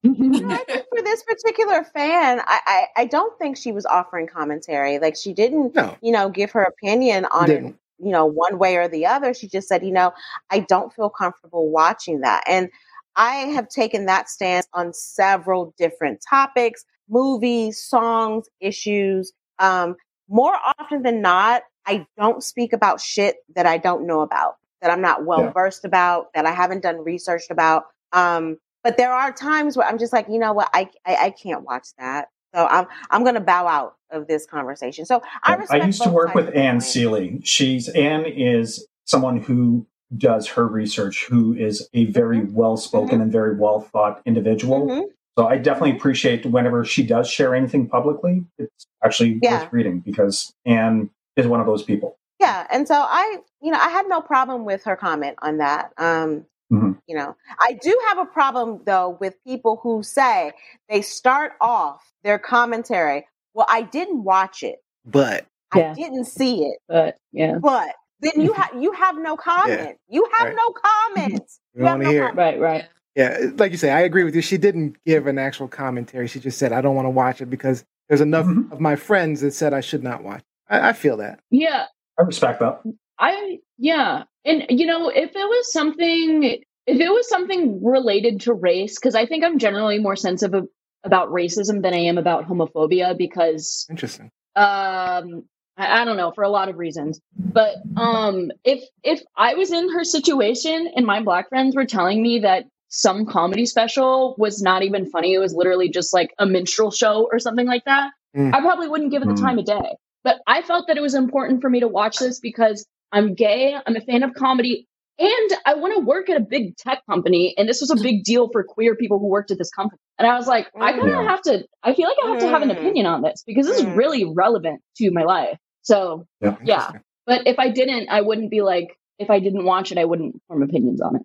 No, 0.04 0.12
I 0.52 0.64
think 0.68 0.86
for 0.90 1.04
this 1.04 1.24
particular 1.24 1.84
fan, 1.84 2.42
I, 2.46 2.60
I, 2.66 3.02
I 3.02 3.06
don't 3.06 3.38
think 3.40 3.58
she 3.58 3.72
was 3.72 3.86
offering 3.86 4.28
commentary. 4.28 5.00
Like 5.00 5.16
she 5.16 5.34
didn't, 5.34 5.76
no, 5.76 5.96
you 6.02 6.12
know, 6.12 6.30
give 6.30 6.52
her 6.52 6.64
opinion 6.64 7.26
on 7.26 7.48
didn't. 7.48 7.80
you 8.00 8.12
know, 8.12 8.26
one 8.26 8.58
way 8.60 8.76
or 8.78 8.88
the 8.88 9.06
other. 9.06 9.34
She 9.34 9.48
just 9.48 9.68
said, 9.68 9.84
you 9.86 9.92
know, 9.92 10.12
I 10.50 10.60
don't 10.60 10.94
feel 10.94 11.10
comfortable 11.10 11.70
watching 11.70 12.22
that. 12.22 12.44
And 12.48 12.70
I 13.16 13.36
have 13.54 13.70
taken 13.70 14.06
that 14.08 14.30
stance 14.30 14.68
on 14.74 14.94
several 14.94 15.74
different 15.78 16.22
topics, 16.28 16.84
movies, 17.08 17.82
songs, 17.82 18.48
issues. 18.60 19.32
Um, 19.60 19.96
more 20.30 20.56
often 20.80 21.04
than 21.04 21.22
not, 21.22 21.64
I 21.86 22.08
don't 22.18 22.44
speak 22.44 22.74
about 22.74 23.00
shit 23.02 23.38
that 23.56 23.66
I 23.66 23.78
don't 23.78 24.08
know 24.08 24.22
about, 24.22 24.56
that 24.82 24.90
I'm 24.92 25.02
not 25.02 25.26
well 25.26 25.44
Yeah. 25.44 25.52
versed 25.52 25.86
about, 25.86 26.34
that 26.34 26.46
I 26.46 26.52
haven't 26.52 26.82
done 26.82 27.04
research 27.04 27.44
about. 27.52 27.86
Um, 28.12 28.58
but 28.84 28.98
there 28.98 29.12
are 29.12 29.32
times 29.32 29.78
where 29.78 29.88
I'm 29.88 29.98
just 29.98 30.14
like, 30.14 30.28
you 30.30 30.40
know 30.40 30.54
what, 30.54 30.70
I 30.74 30.90
I, 31.06 31.16
I 31.16 31.30
can't 31.32 31.64
watch 31.64 31.88
that. 31.98 32.30
So 32.56 32.66
I'm 32.68 32.86
I'm 33.10 33.24
going 33.24 33.36
to 33.36 33.42
bow 33.42 33.68
out 33.68 33.96
of 34.12 34.28
this 34.28 34.46
conversation. 34.46 35.06
So 35.06 35.22
I 35.44 35.58
I 35.72 35.78
used 35.86 36.04
to 36.04 36.10
work 36.10 36.36
with 36.36 36.56
Anne. 36.56 36.82
Seeley. 36.82 37.40
She's 37.44 37.90
Anne 37.90 38.26
is 38.26 38.86
someone 39.06 39.38
who 39.38 39.88
does 40.16 40.48
her 40.50 40.68
research, 40.68 41.26
who 41.26 41.54
is 41.56 41.90
a 41.94 42.06
very 42.06 42.38
Mm-hmm. 42.40 42.54
well 42.54 42.78
spoken 42.78 43.22
and 43.22 43.32
very 43.32 43.56
well 43.56 43.82
thought 43.82 44.22
individual. 44.26 44.88
Mhm. 44.88 45.04
So 45.38 45.48
I 45.48 45.58
definitely 45.58 45.98
appreciate 45.98 46.46
whenever 46.46 46.86
she 46.86 47.02
does 47.02 47.28
share 47.28 47.56
anything 47.56 47.88
publicly. 47.90 48.46
It's 48.60 48.86
actually 49.04 49.40
Yeah. 49.42 49.64
worth 49.64 49.74
reading 49.74 50.00
because 50.02 50.54
Anne 50.66 51.10
is 51.36 51.48
one 51.48 51.60
of 51.60 51.66
those 51.66 51.82
people. 51.82 52.18
Yeah, 52.40 52.68
and 52.70 52.88
so 52.88 52.94
I, 52.96 53.38
you 53.62 53.72
know, 53.72 53.80
I 53.82 53.90
had 53.90 54.08
no 54.08 54.22
problem 54.22 54.64
with 54.66 54.84
her 54.84 54.96
comment 54.96 55.38
on 55.42 55.58
that. 55.58 55.92
Um, 55.98 56.46
Mhm. 56.74 57.00
You 57.08 57.16
know, 57.18 57.36
I 57.60 57.74
do 57.82 58.00
have 58.10 58.18
a 58.18 58.26
problem 58.26 58.82
though 58.86 59.18
with 59.20 59.36
people 59.46 59.80
who 59.84 60.04
say 60.04 60.52
they 60.90 61.02
start 61.02 61.54
off 61.62 62.12
their 62.24 62.40
commentary. 62.40 63.28
Well, 63.54 63.68
I 63.70 63.84
didn't 63.84 64.24
watch 64.24 64.64
it. 64.64 64.80
But 65.06 65.46
I 65.72 65.80
Yeah. 65.80 65.94
didn't 65.94 66.26
see 66.26 66.66
it. 66.66 66.80
But 66.88 67.18
yeah. 67.32 67.58
But 67.62 67.90
then 68.22 68.34
you 68.42 68.54
have 68.54 68.72
you 68.82 68.92
have 68.94 69.18
no 69.18 69.36
comment. 69.38 69.98
You 70.08 70.28
have 70.38 70.48
Right. 70.48 70.56
no 70.56 70.74
comments. 71.16 71.60
we 71.76 71.80
You 71.82 71.86
want 71.86 72.02
to 72.02 72.06
no 72.06 72.12
hear 72.12 72.24
it. 72.24 72.28
comment. 72.30 72.38
Right, 72.38 72.60
right. 72.60 72.86
Yeah, 73.16 73.38
like 73.58 73.72
you 73.72 73.78
say, 73.78 73.92
I 73.92 74.02
agree 74.02 74.24
with 74.24 74.34
you. 74.34 74.42
She 74.42 74.58
didn't 74.58 74.96
give 75.06 75.28
an 75.28 75.38
actual 75.38 75.68
commentary. 75.68 76.28
She 76.28 76.40
just 76.40 76.58
said, 76.58 76.72
I 76.72 76.82
don't 76.82 76.96
want 76.96 77.06
to 77.06 77.12
watch 77.12 77.42
it 77.42 77.46
because 77.48 77.86
there's 78.08 78.22
enough 78.22 78.48
Mhm. 78.48 78.72
of 78.72 78.80
my 78.80 78.96
friends 78.96 79.42
that 79.42 79.52
said 79.54 79.72
I 79.74 79.82
should 79.82 80.04
not 80.04 80.24
watch. 80.24 80.44
I, 80.68 80.90
I 80.90 80.94
feel 80.94 81.18
that. 81.18 81.40
Yeah. 81.52 81.86
I 82.18 82.24
respect 82.24 82.60
that. 82.62 82.82
I 83.20 83.60
yeah, 83.78 84.24
and 84.46 84.66
you 84.70 84.86
know, 84.86 85.10
if 85.10 85.32
it 85.36 85.48
was 85.48 85.72
something, 85.72 86.44
if 86.44 87.00
it 87.00 87.10
was 87.10 87.30
something 87.30 87.84
related 87.84 88.42
to 88.42 88.54
race, 88.54 88.98
because 89.00 89.16
I 89.16 89.26
think 89.26 89.44
I'm 89.44 89.60
generally 89.60 90.00
more 90.00 90.16
sensitive 90.16 90.66
about 91.04 91.30
racism 91.30 91.82
than 91.82 91.94
I 91.94 92.00
am 92.00 92.18
about 92.18 92.48
homophobia, 92.48 93.18
because 93.18 93.86
Interesting. 93.90 94.32
um, 94.56 95.44
I, 95.78 96.02
I 96.02 96.06
don't 96.06 96.18
know 96.18 96.32
for 96.32 96.44
a 96.44 96.50
lot 96.50 96.70
of 96.70 96.78
reasons. 96.78 97.20
But 97.54 97.76
um, 97.98 98.52
if 98.64 98.84
if 99.04 99.22
I 99.36 99.56
was 99.56 99.72
in 99.72 99.92
her 99.94 100.04
situation 100.04 100.92
and 100.96 101.06
my 101.06 101.22
black 101.22 101.50
friends 101.50 101.76
were 101.76 101.86
telling 101.86 102.22
me 102.22 102.40
that 102.40 102.66
some 102.90 103.26
comedy 103.26 103.66
special 103.66 104.36
was 104.38 104.62
not 104.62 104.84
even 104.84 105.10
funny, 105.10 105.34
it 105.34 105.40
was 105.40 105.54
literally 105.54 105.90
just 105.90 106.14
like 106.14 106.32
a 106.40 106.46
minstrel 106.46 106.92
show 106.92 107.28
or 107.32 107.40
something 107.40 107.66
like 107.68 107.86
that, 107.86 108.12
Mm. 108.36 108.52
I 108.54 108.62
probably 108.62 108.88
wouldn't 108.88 109.12
give 109.12 109.22
it 109.22 109.28
the 109.28 109.36
Mm. 109.36 109.42
time 109.42 109.60
of 109.60 109.66
day. 109.66 109.96
But 110.24 110.42
I 110.48 110.62
felt 110.64 110.88
that 110.88 110.98
it 110.98 111.02
was 111.02 111.14
important 111.16 111.62
for 111.62 111.70
me 111.70 111.82
to 111.82 111.88
watch 111.88 112.18
this 112.18 112.40
because 112.40 112.86
I'm 113.14 113.34
gay, 113.36 113.78
I'm 113.86 113.96
a 113.96 114.02
fan 114.02 114.24
of 114.24 114.34
comedy, 114.34 114.88
and 115.20 115.52
I 115.66 115.76
want 115.76 115.94
to 115.96 116.02
work 116.02 116.30
at 116.30 116.38
a 116.38 116.40
big 116.44 116.76
tech 116.76 117.04
company. 117.10 117.54
And 117.58 117.70
this 117.70 117.80
was 117.80 117.92
a 117.92 117.96
big 117.96 118.24
deal 118.24 118.50
for 118.52 118.64
queer 118.64 118.96
people 118.96 119.20
who 119.20 119.28
worked 119.28 119.52
at 119.52 119.58
this 119.60 119.70
company. 119.70 120.00
And 120.18 120.28
I 120.28 120.36
was 120.36 120.48
like, 120.48 120.68
I 120.82 120.92
kind 120.92 121.14
of 121.14 121.26
have 121.28 121.42
to, 121.44 121.64
I 121.84 121.94
feel 121.94 122.08
like 122.08 122.18
I 122.26 122.30
have 122.30 122.40
to 122.40 122.48
have 122.50 122.62
an 122.64 122.70
Mm. 122.70 122.78
opinion 122.80 123.06
on 123.06 123.22
this 123.22 123.44
because 123.46 123.68
this 123.68 123.78
is 123.78 123.86
Mm. 123.86 123.96
really 123.96 124.26
relevant 124.26 124.82
to 124.98 125.12
my 125.12 125.24
life. 125.24 125.58
So, 125.84 126.26
Yeah. 126.42 126.58
Yeah. 126.64 126.92
But 127.26 127.48
if 127.48 127.58
I 127.60 127.70
didn't, 127.70 128.10
I 128.10 128.22
wouldn't 128.22 128.50
be 128.52 128.62
like, 128.62 128.98
if 129.20 129.30
I 129.30 129.40
didn't 129.40 129.64
watch 129.64 129.92
it, 129.94 129.98
I 129.98 130.06
wouldn't 130.06 130.42
form 130.48 130.64
opinions 130.64 131.00
on 131.00 131.16
it. 131.18 131.22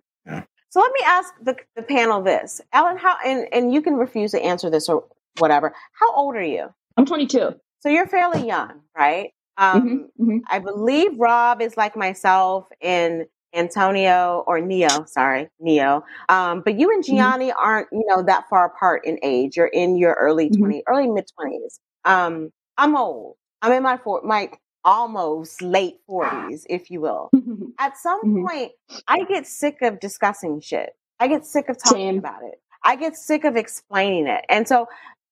So 0.71 0.79
let 0.81 0.91
me 0.93 0.99
ask 1.03 1.33
the, 1.41 1.55
the 1.75 1.81
panel 1.81 2.21
this. 2.21 2.61
Ellen, 2.71 2.95
how 2.97 3.17
and, 3.25 3.47
and 3.51 3.73
you 3.73 3.81
can 3.81 3.95
refuse 3.95 4.31
to 4.33 4.39
answer 4.41 4.69
this 4.69 4.87
or 4.87 5.03
whatever. 5.39 5.73
How 5.93 6.13
old 6.13 6.35
are 6.35 6.43
you? 6.43 6.67
I'm 6.95 7.07
22. 7.07 7.55
So 7.79 7.89
you're 7.89 8.05
fairly 8.05 8.45
young, 8.45 8.81
right? 8.95 9.31
Um, 9.59 9.83
Mhm, 9.83 10.09
mhm. 10.19 10.41
I 10.49 10.59
believe 10.59 11.19
Rob 11.19 11.61
is 11.61 11.77
like 11.77 11.95
myself 11.97 12.67
and 12.81 13.25
Antonio 13.55 14.43
or 14.47 14.61
Neo, 14.61 15.05
sorry, 15.07 15.49
Neo. 15.59 16.03
Um, 16.29 16.61
but 16.63 16.79
you 16.79 16.91
and 16.91 17.03
Mhm. 17.03 17.05
Gianni 17.05 17.51
aren't, 17.53 17.89
you 17.91 18.05
know, 18.07 18.23
that 18.23 18.49
far 18.49 18.65
apart 18.67 19.05
in 19.05 19.19
age. 19.23 19.57
You're 19.57 19.67
in 19.67 19.97
your 19.97 20.13
early 20.15 20.51
Mhm. 20.51 20.57
20s, 20.59 20.83
early 20.87 21.07
mid 21.09 21.25
20s. 21.39 21.79
Um, 22.05 22.51
I'm 22.77 22.95
old. 22.97 23.37
I'm 23.61 23.73
in 23.73 23.83
my 23.83 23.97
four, 23.97 24.21
my 24.23 24.51
almost 24.85 25.61
late 25.61 25.97
40s, 26.07 26.65
if 26.69 26.91
you 26.91 27.01
will. 27.01 27.33
At 27.79 27.97
some 27.97 28.21
point, 28.47 28.71
I 29.07 29.23
get 29.25 29.47
sick 29.47 29.81
of 29.81 29.99
discussing 29.99 30.61
shit. 30.61 30.91
I 31.19 31.27
get 31.27 31.45
sick 31.45 31.69
of 31.69 31.77
talking 31.77 32.17
about 32.17 32.43
it. 32.43 32.61
I 32.85 32.95
get 32.95 33.15
sick 33.17 33.43
of 33.45 33.57
explaining 33.57 34.27
it. 34.27 34.45
And 34.49 34.67
so 34.67 34.87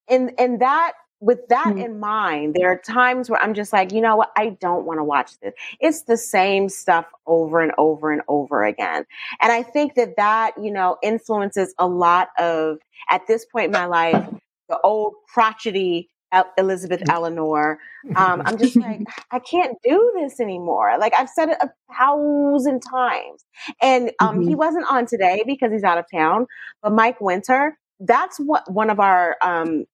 in 0.08 0.30
in 0.38 0.58
that 0.58 0.92
with 1.20 1.48
that 1.48 1.74
Mhm. 1.74 1.84
in 1.84 2.00
mind, 2.00 2.54
there 2.54 2.70
are 2.70 2.78
times 2.78 3.28
where 3.28 3.40
I'm 3.40 3.54
just 3.54 3.72
like, 3.72 3.92
you 3.92 4.00
know 4.00 4.16
what, 4.16 4.30
I 4.36 4.50
don't 4.50 4.84
want 4.84 5.00
to 5.00 5.04
watch 5.04 5.38
this. 5.40 5.52
It's 5.80 6.02
the 6.02 6.16
same 6.16 6.68
stuff 6.68 7.06
over 7.26 7.60
and 7.60 7.72
over 7.76 8.12
and 8.12 8.22
over 8.28 8.62
again. 8.64 9.04
And 9.40 9.50
I 9.52 9.62
think 9.62 9.94
that 9.94 10.16
that, 10.16 10.52
you 10.62 10.70
know, 10.70 10.96
influences 11.02 11.74
a 11.78 11.86
lot 11.88 12.28
of 12.38 12.78
at 13.10 13.26
this 13.26 13.44
point 13.46 13.66
in 13.66 13.72
my 13.72 13.86
life, 13.86 14.28
the 14.68 14.78
old 14.82 15.14
crotchety 15.32 16.08
El- 16.30 16.52
Elizabeth 16.58 17.02
Eleanor. 17.08 17.78
Um, 18.14 18.42
I'm 18.44 18.58
just 18.58 18.76
like, 18.76 19.00
I 19.32 19.38
can't 19.38 19.76
do 19.82 20.12
this 20.14 20.40
anymore. 20.40 20.96
Like 21.00 21.14
I've 21.16 21.30
said 21.30 21.48
it 21.48 21.56
a 21.60 21.70
thousand 21.98 22.80
times. 22.80 23.44
And 23.80 24.12
um, 24.20 24.42
he 24.42 24.54
wasn't 24.54 24.84
on 24.90 25.06
today 25.06 25.42
because 25.46 25.72
he's 25.72 25.84
out 25.84 25.96
of 25.98 26.04
town. 26.12 26.46
But 26.82 26.92
Mike 26.92 27.20
Winter, 27.20 27.78
that's 27.98 28.38
what 28.38 28.70
one 28.70 28.90
of 28.90 29.00
our 29.00 29.36
um, 29.42 29.86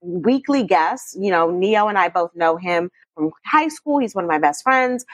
weekly 0.00 0.64
guests. 0.64 1.16
You 1.18 1.30
know, 1.30 1.50
Neo 1.50 1.88
and 1.88 1.98
I 1.98 2.08
both 2.08 2.34
know 2.34 2.56
him 2.56 2.90
from 3.14 3.30
high 3.46 3.68
school. 3.68 3.98
He's 3.98 4.14
one 4.14 4.24
of 4.24 4.28
my 4.30 4.38
best 4.38 4.62
friends. 4.62 5.04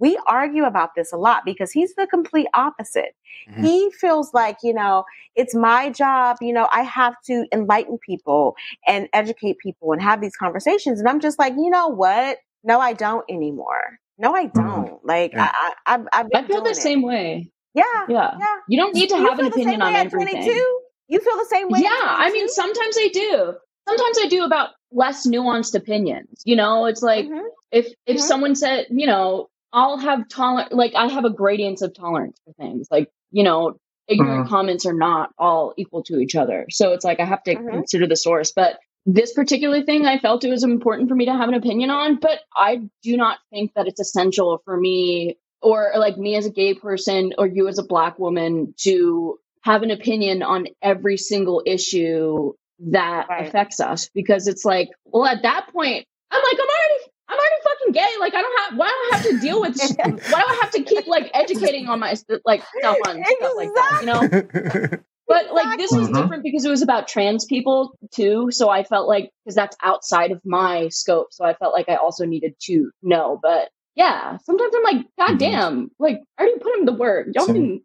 We 0.00 0.18
argue 0.26 0.64
about 0.64 0.90
this 0.96 1.12
a 1.12 1.16
lot 1.16 1.44
because 1.44 1.70
he's 1.70 1.94
the 1.94 2.06
complete 2.08 2.48
opposite. 2.52 3.14
Mhm. 3.48 3.64
He 3.64 3.90
feels 3.92 4.34
like, 4.34 4.58
you 4.62 4.74
know, 4.74 5.04
it's 5.36 5.54
my 5.54 5.88
job, 5.88 6.38
you 6.40 6.52
know, 6.52 6.68
I 6.72 6.82
have 6.82 7.14
to 7.26 7.46
enlighten 7.52 7.98
people 7.98 8.56
and 8.86 9.08
educate 9.12 9.58
people 9.58 9.92
and 9.92 10.02
have 10.02 10.20
these 10.20 10.36
conversations. 10.36 10.98
And 10.98 11.08
I'm 11.08 11.20
just 11.20 11.38
like, 11.38 11.54
you 11.54 11.70
know 11.70 11.88
what? 11.88 12.38
No, 12.64 12.80
I 12.80 12.92
don't 12.92 13.24
anymore. 13.30 13.98
No, 14.18 14.34
I 14.34 14.46
don't. 14.46 15.04
Like, 15.04 15.32
Yeah. 15.32 15.50
I, 15.54 15.74
I, 15.86 15.94
I've, 15.94 16.06
I've 16.12 16.30
been 16.30 16.44
I 16.44 16.46
feel 16.48 16.62
the 16.64 16.70
it. 16.70 16.76
same 16.76 17.02
way. 17.02 17.50
Yeah. 17.74 17.82
Yeah. 18.08 18.34
Yeah. 18.38 18.56
You 18.68 18.78
don't 18.78 18.94
need 18.94 19.08
to 19.10 19.16
You 19.16 19.28
have 19.28 19.38
an 19.38 19.44
feel 19.46 19.50
the 19.50 19.52
same 19.56 19.62
opinion 19.68 19.82
on 19.82 19.92
way 19.92 19.98
everything. 20.00 20.34
22? 20.42 20.80
You 21.08 21.20
feel 21.20 21.36
the 21.36 21.46
same 21.50 21.68
way? 21.68 21.80
Yeah, 21.82 21.90
I 21.92 22.30
mean, 22.32 22.48
sometimes 22.48 22.96
I 22.98 23.08
do. 23.12 23.54
Sometimes 23.88 24.18
I 24.22 24.28
do 24.28 24.44
about 24.44 24.70
less 24.92 25.26
nuanced 25.26 25.74
opinions. 25.74 26.42
You 26.44 26.56
know, 26.56 26.86
it's 26.86 27.02
like 27.02 27.26
Mhm. 27.26 27.42
if 27.72 27.94
if 28.06 28.16
Mhm. 28.16 28.20
someone 28.20 28.54
said, 28.54 28.86
you 28.90 29.06
know, 29.06 29.48
I'll 29.72 29.98
have 29.98 30.28
tolerance, 30.28 30.72
like 30.72 30.94
I 30.94 31.08
have 31.08 31.24
a 31.24 31.30
gradients 31.30 31.82
of 31.82 31.94
tolerance 31.94 32.40
for 32.44 32.52
things. 32.54 32.88
Like, 32.90 33.10
you 33.32 33.42
know, 33.42 33.76
ignorant 34.08 34.48
comments 34.48 34.86
are 34.86 34.92
not 34.94 35.30
all 35.38 35.74
equal 35.76 36.02
to 36.04 36.18
each 36.18 36.36
other. 36.36 36.66
So 36.70 36.92
it's 36.92 37.04
like 37.04 37.20
I 37.20 37.24
have 37.24 37.42
to 37.44 37.56
Mhm. 37.56 37.70
consider 37.72 38.06
the 38.06 38.16
source. 38.16 38.52
But 38.52 38.78
this 39.06 39.32
particular 39.34 39.82
thing, 39.82 40.06
I 40.06 40.18
felt 40.18 40.44
it 40.44 40.50
was 40.50 40.64
important 40.64 41.08
for 41.08 41.14
me 41.14 41.26
to 41.26 41.32
have 41.34 41.48
an 41.48 41.54
opinion 41.54 41.90
on. 41.90 42.16
But 42.16 42.40
I 42.56 42.82
do 43.02 43.16
not 43.16 43.38
think 43.50 43.72
that 43.74 43.86
it's 43.88 44.00
essential 44.00 44.62
for 44.64 44.76
me 44.78 45.38
or 45.62 45.92
like 45.98 46.16
me 46.18 46.36
as 46.36 46.46
a 46.46 46.50
gay 46.50 46.74
person 46.74 47.32
or 47.38 47.46
you 47.46 47.68
as 47.68 47.78
a 47.78 47.84
black 47.84 48.18
woman 48.18 48.74
to 48.78 49.38
have 49.62 49.82
an 49.82 49.90
opinion 49.90 50.42
on 50.42 50.68
every 50.82 51.16
single 51.18 51.62
issue 51.66 52.52
that 52.80 53.26
Right. 53.28 53.46
affects 53.46 53.80
us 53.80 54.10
because 54.14 54.48
it's 54.48 54.64
like 54.64 54.88
well 55.04 55.26
at 55.26 55.42
that 55.42 55.68
point 55.72 56.04
i'm 56.30 56.42
like 56.42 56.54
i'm 56.54 56.68
already 56.68 57.04
i'm 57.28 57.38
already 57.38 57.62
fucking 57.64 57.92
gay 57.92 58.18
like 58.20 58.34
i 58.34 58.42
don't 58.42 58.60
have 58.64 58.78
why 58.78 58.88
do 58.88 58.92
i 58.92 59.16
have 59.16 59.26
to 59.30 59.38
deal 59.40 59.60
with 59.60 59.76
why 59.98 60.40
do 60.40 60.46
i 60.48 60.58
have 60.62 60.70
to 60.72 60.82
keep 60.82 61.06
like 61.06 61.30
educating 61.34 61.88
on 61.88 62.00
my 62.00 62.14
like 62.44 62.62
stuff 62.78 62.96
on 63.06 63.22
stuff 63.24 63.52
like 63.56 63.68
that 63.74 63.98
you 64.00 64.06
know 64.06 64.98
but 65.26 65.54
like 65.54 65.78
this 65.78 65.90
was 65.90 66.08
Exactly. 66.08 66.22
different 66.22 66.42
because 66.42 66.64
it 66.64 66.70
was 66.70 66.82
about 66.82 67.08
trans 67.08 67.44
people 67.44 67.96
too 68.12 68.48
so 68.50 68.68
i 68.68 68.82
felt 68.82 69.08
like 69.08 69.30
because 69.44 69.54
that's 69.54 69.76
outside 69.82 70.32
of 70.32 70.40
my 70.44 70.88
scope 70.88 71.28
so 71.30 71.44
i 71.44 71.54
felt 71.54 71.72
like 71.72 71.88
i 71.88 71.94
also 71.96 72.24
needed 72.26 72.54
to 72.62 72.90
know 73.02 73.38
but 73.42 73.70
yeah 73.94 74.36
sometimes 74.44 74.74
i'm 74.76 74.82
like 74.82 74.96
mm-hmm. 74.96 75.26
god 75.32 75.38
damn 75.38 75.90
like 75.98 76.20
i 76.38 76.42
already 76.42 76.58
put 76.58 76.76
in 76.78 76.84
the 76.84 76.92
work 76.92 77.28
y'all 77.34 77.46
Same. 77.46 77.54
can 77.54 77.80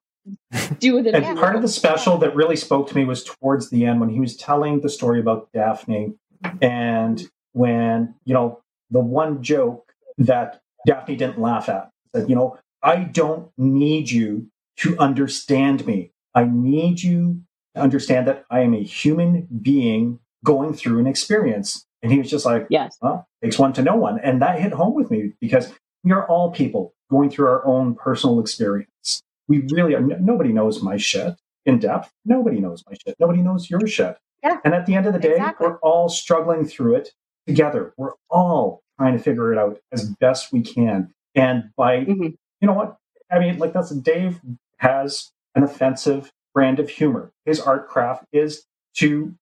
do 0.79 0.95
with 0.95 1.07
it 1.07 1.15
And 1.15 1.37
part 1.37 1.55
of 1.55 1.61
the 1.61 1.67
special 1.67 2.17
that 2.19 2.35
really 2.35 2.55
spoke 2.55 2.89
to 2.89 2.95
me 2.95 3.05
was 3.05 3.23
towards 3.23 3.69
the 3.69 3.85
end 3.85 3.99
when 3.99 4.09
he 4.09 4.19
was 4.19 4.35
telling 4.35 4.81
the 4.81 4.89
story 4.89 5.19
about 5.19 5.51
Daphne 5.53 6.13
and 6.61 7.29
when, 7.53 8.15
you 8.25 8.33
know, 8.33 8.61
the 8.91 8.99
one 8.99 9.43
joke 9.43 9.93
that 10.17 10.61
Daphne 10.85 11.15
didn't 11.15 11.39
laugh 11.39 11.69
at 11.69 11.89
said, 12.15 12.29
you 12.29 12.35
know, 12.35 12.57
I 12.81 12.97
don't 12.97 13.51
need 13.57 14.09
you 14.09 14.49
to 14.77 14.97
understand 14.97 15.85
me. 15.85 16.11
I 16.33 16.45
need 16.45 17.01
you 17.01 17.41
to 17.75 17.81
understand 17.81 18.27
that 18.27 18.45
I 18.49 18.61
am 18.61 18.73
a 18.73 18.83
human 18.83 19.47
being 19.61 20.19
going 20.43 20.73
through 20.73 20.99
an 20.99 21.07
experience. 21.07 21.85
And 22.01 22.11
he 22.11 22.17
was 22.17 22.29
just 22.29 22.45
like, 22.45 22.67
yes 22.69 22.97
well, 23.01 23.27
takes 23.43 23.59
one 23.59 23.73
to 23.73 23.81
know 23.81 23.95
one. 23.95 24.19
And 24.19 24.41
that 24.41 24.59
hit 24.59 24.71
home 24.71 24.93
with 24.93 25.11
me 25.11 25.33
because 25.41 25.71
we 26.03 26.11
are 26.11 26.25
all 26.27 26.51
people 26.51 26.93
going 27.11 27.29
through 27.29 27.47
our 27.47 27.65
own 27.65 27.95
personal 27.95 28.39
experience. 28.39 29.23
We 29.49 29.65
really 29.71 29.95
are. 29.95 29.99
Nobody 30.01 30.53
knows 30.53 30.81
my 30.81 30.95
shit 30.95 31.35
in 31.65 31.79
depth. 31.79 32.11
Nobody 32.23 32.59
knows 32.61 32.83
my 32.89 32.95
shit. 33.05 33.15
Nobody 33.19 33.41
knows 33.41 33.69
your 33.69 33.85
shit. 33.87 34.17
Yeah. 34.43 34.59
And 34.63 34.73
at 34.73 34.85
the 34.85 34.95
end 34.95 35.05
of 35.07 35.13
the 35.13 35.19
day, 35.19 35.31
Exactly. 35.33 35.67
we're 35.67 35.77
all 35.79 36.07
struggling 36.07 36.63
through 36.65 36.95
it 36.95 37.09
together. 37.45 37.93
We're 37.97 38.13
all 38.29 38.81
trying 38.97 39.17
to 39.17 39.23
figure 39.23 39.51
it 39.51 39.57
out 39.59 39.79
as 39.91 40.05
best 40.21 40.53
we 40.53 40.61
can. 40.61 41.11
And 41.35 41.71
by, 41.75 42.05
Mhm. 42.05 42.35
you 42.61 42.67
know 42.67 42.73
what? 42.73 42.95
I 43.29 43.39
mean, 43.39 43.57
like 43.59 43.73
that's 43.73 43.89
Dave 43.91 44.39
has 44.77 45.31
an 45.55 45.63
offensive 45.63 46.31
brand 46.53 46.79
of 46.79 46.89
humor. 46.89 47.31
His 47.45 47.59
art 47.59 47.89
craft 47.89 48.25
is 48.31 48.65
to 48.97 49.35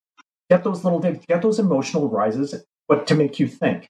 get 0.49 0.63
those 0.63 0.83
little 0.83 0.99
get 0.99 1.41
those 1.41 1.59
emotional 1.59 2.09
rises, 2.09 2.65
but 2.87 3.05
to 3.07 3.15
make 3.15 3.39
you 3.39 3.47
think. 3.47 3.87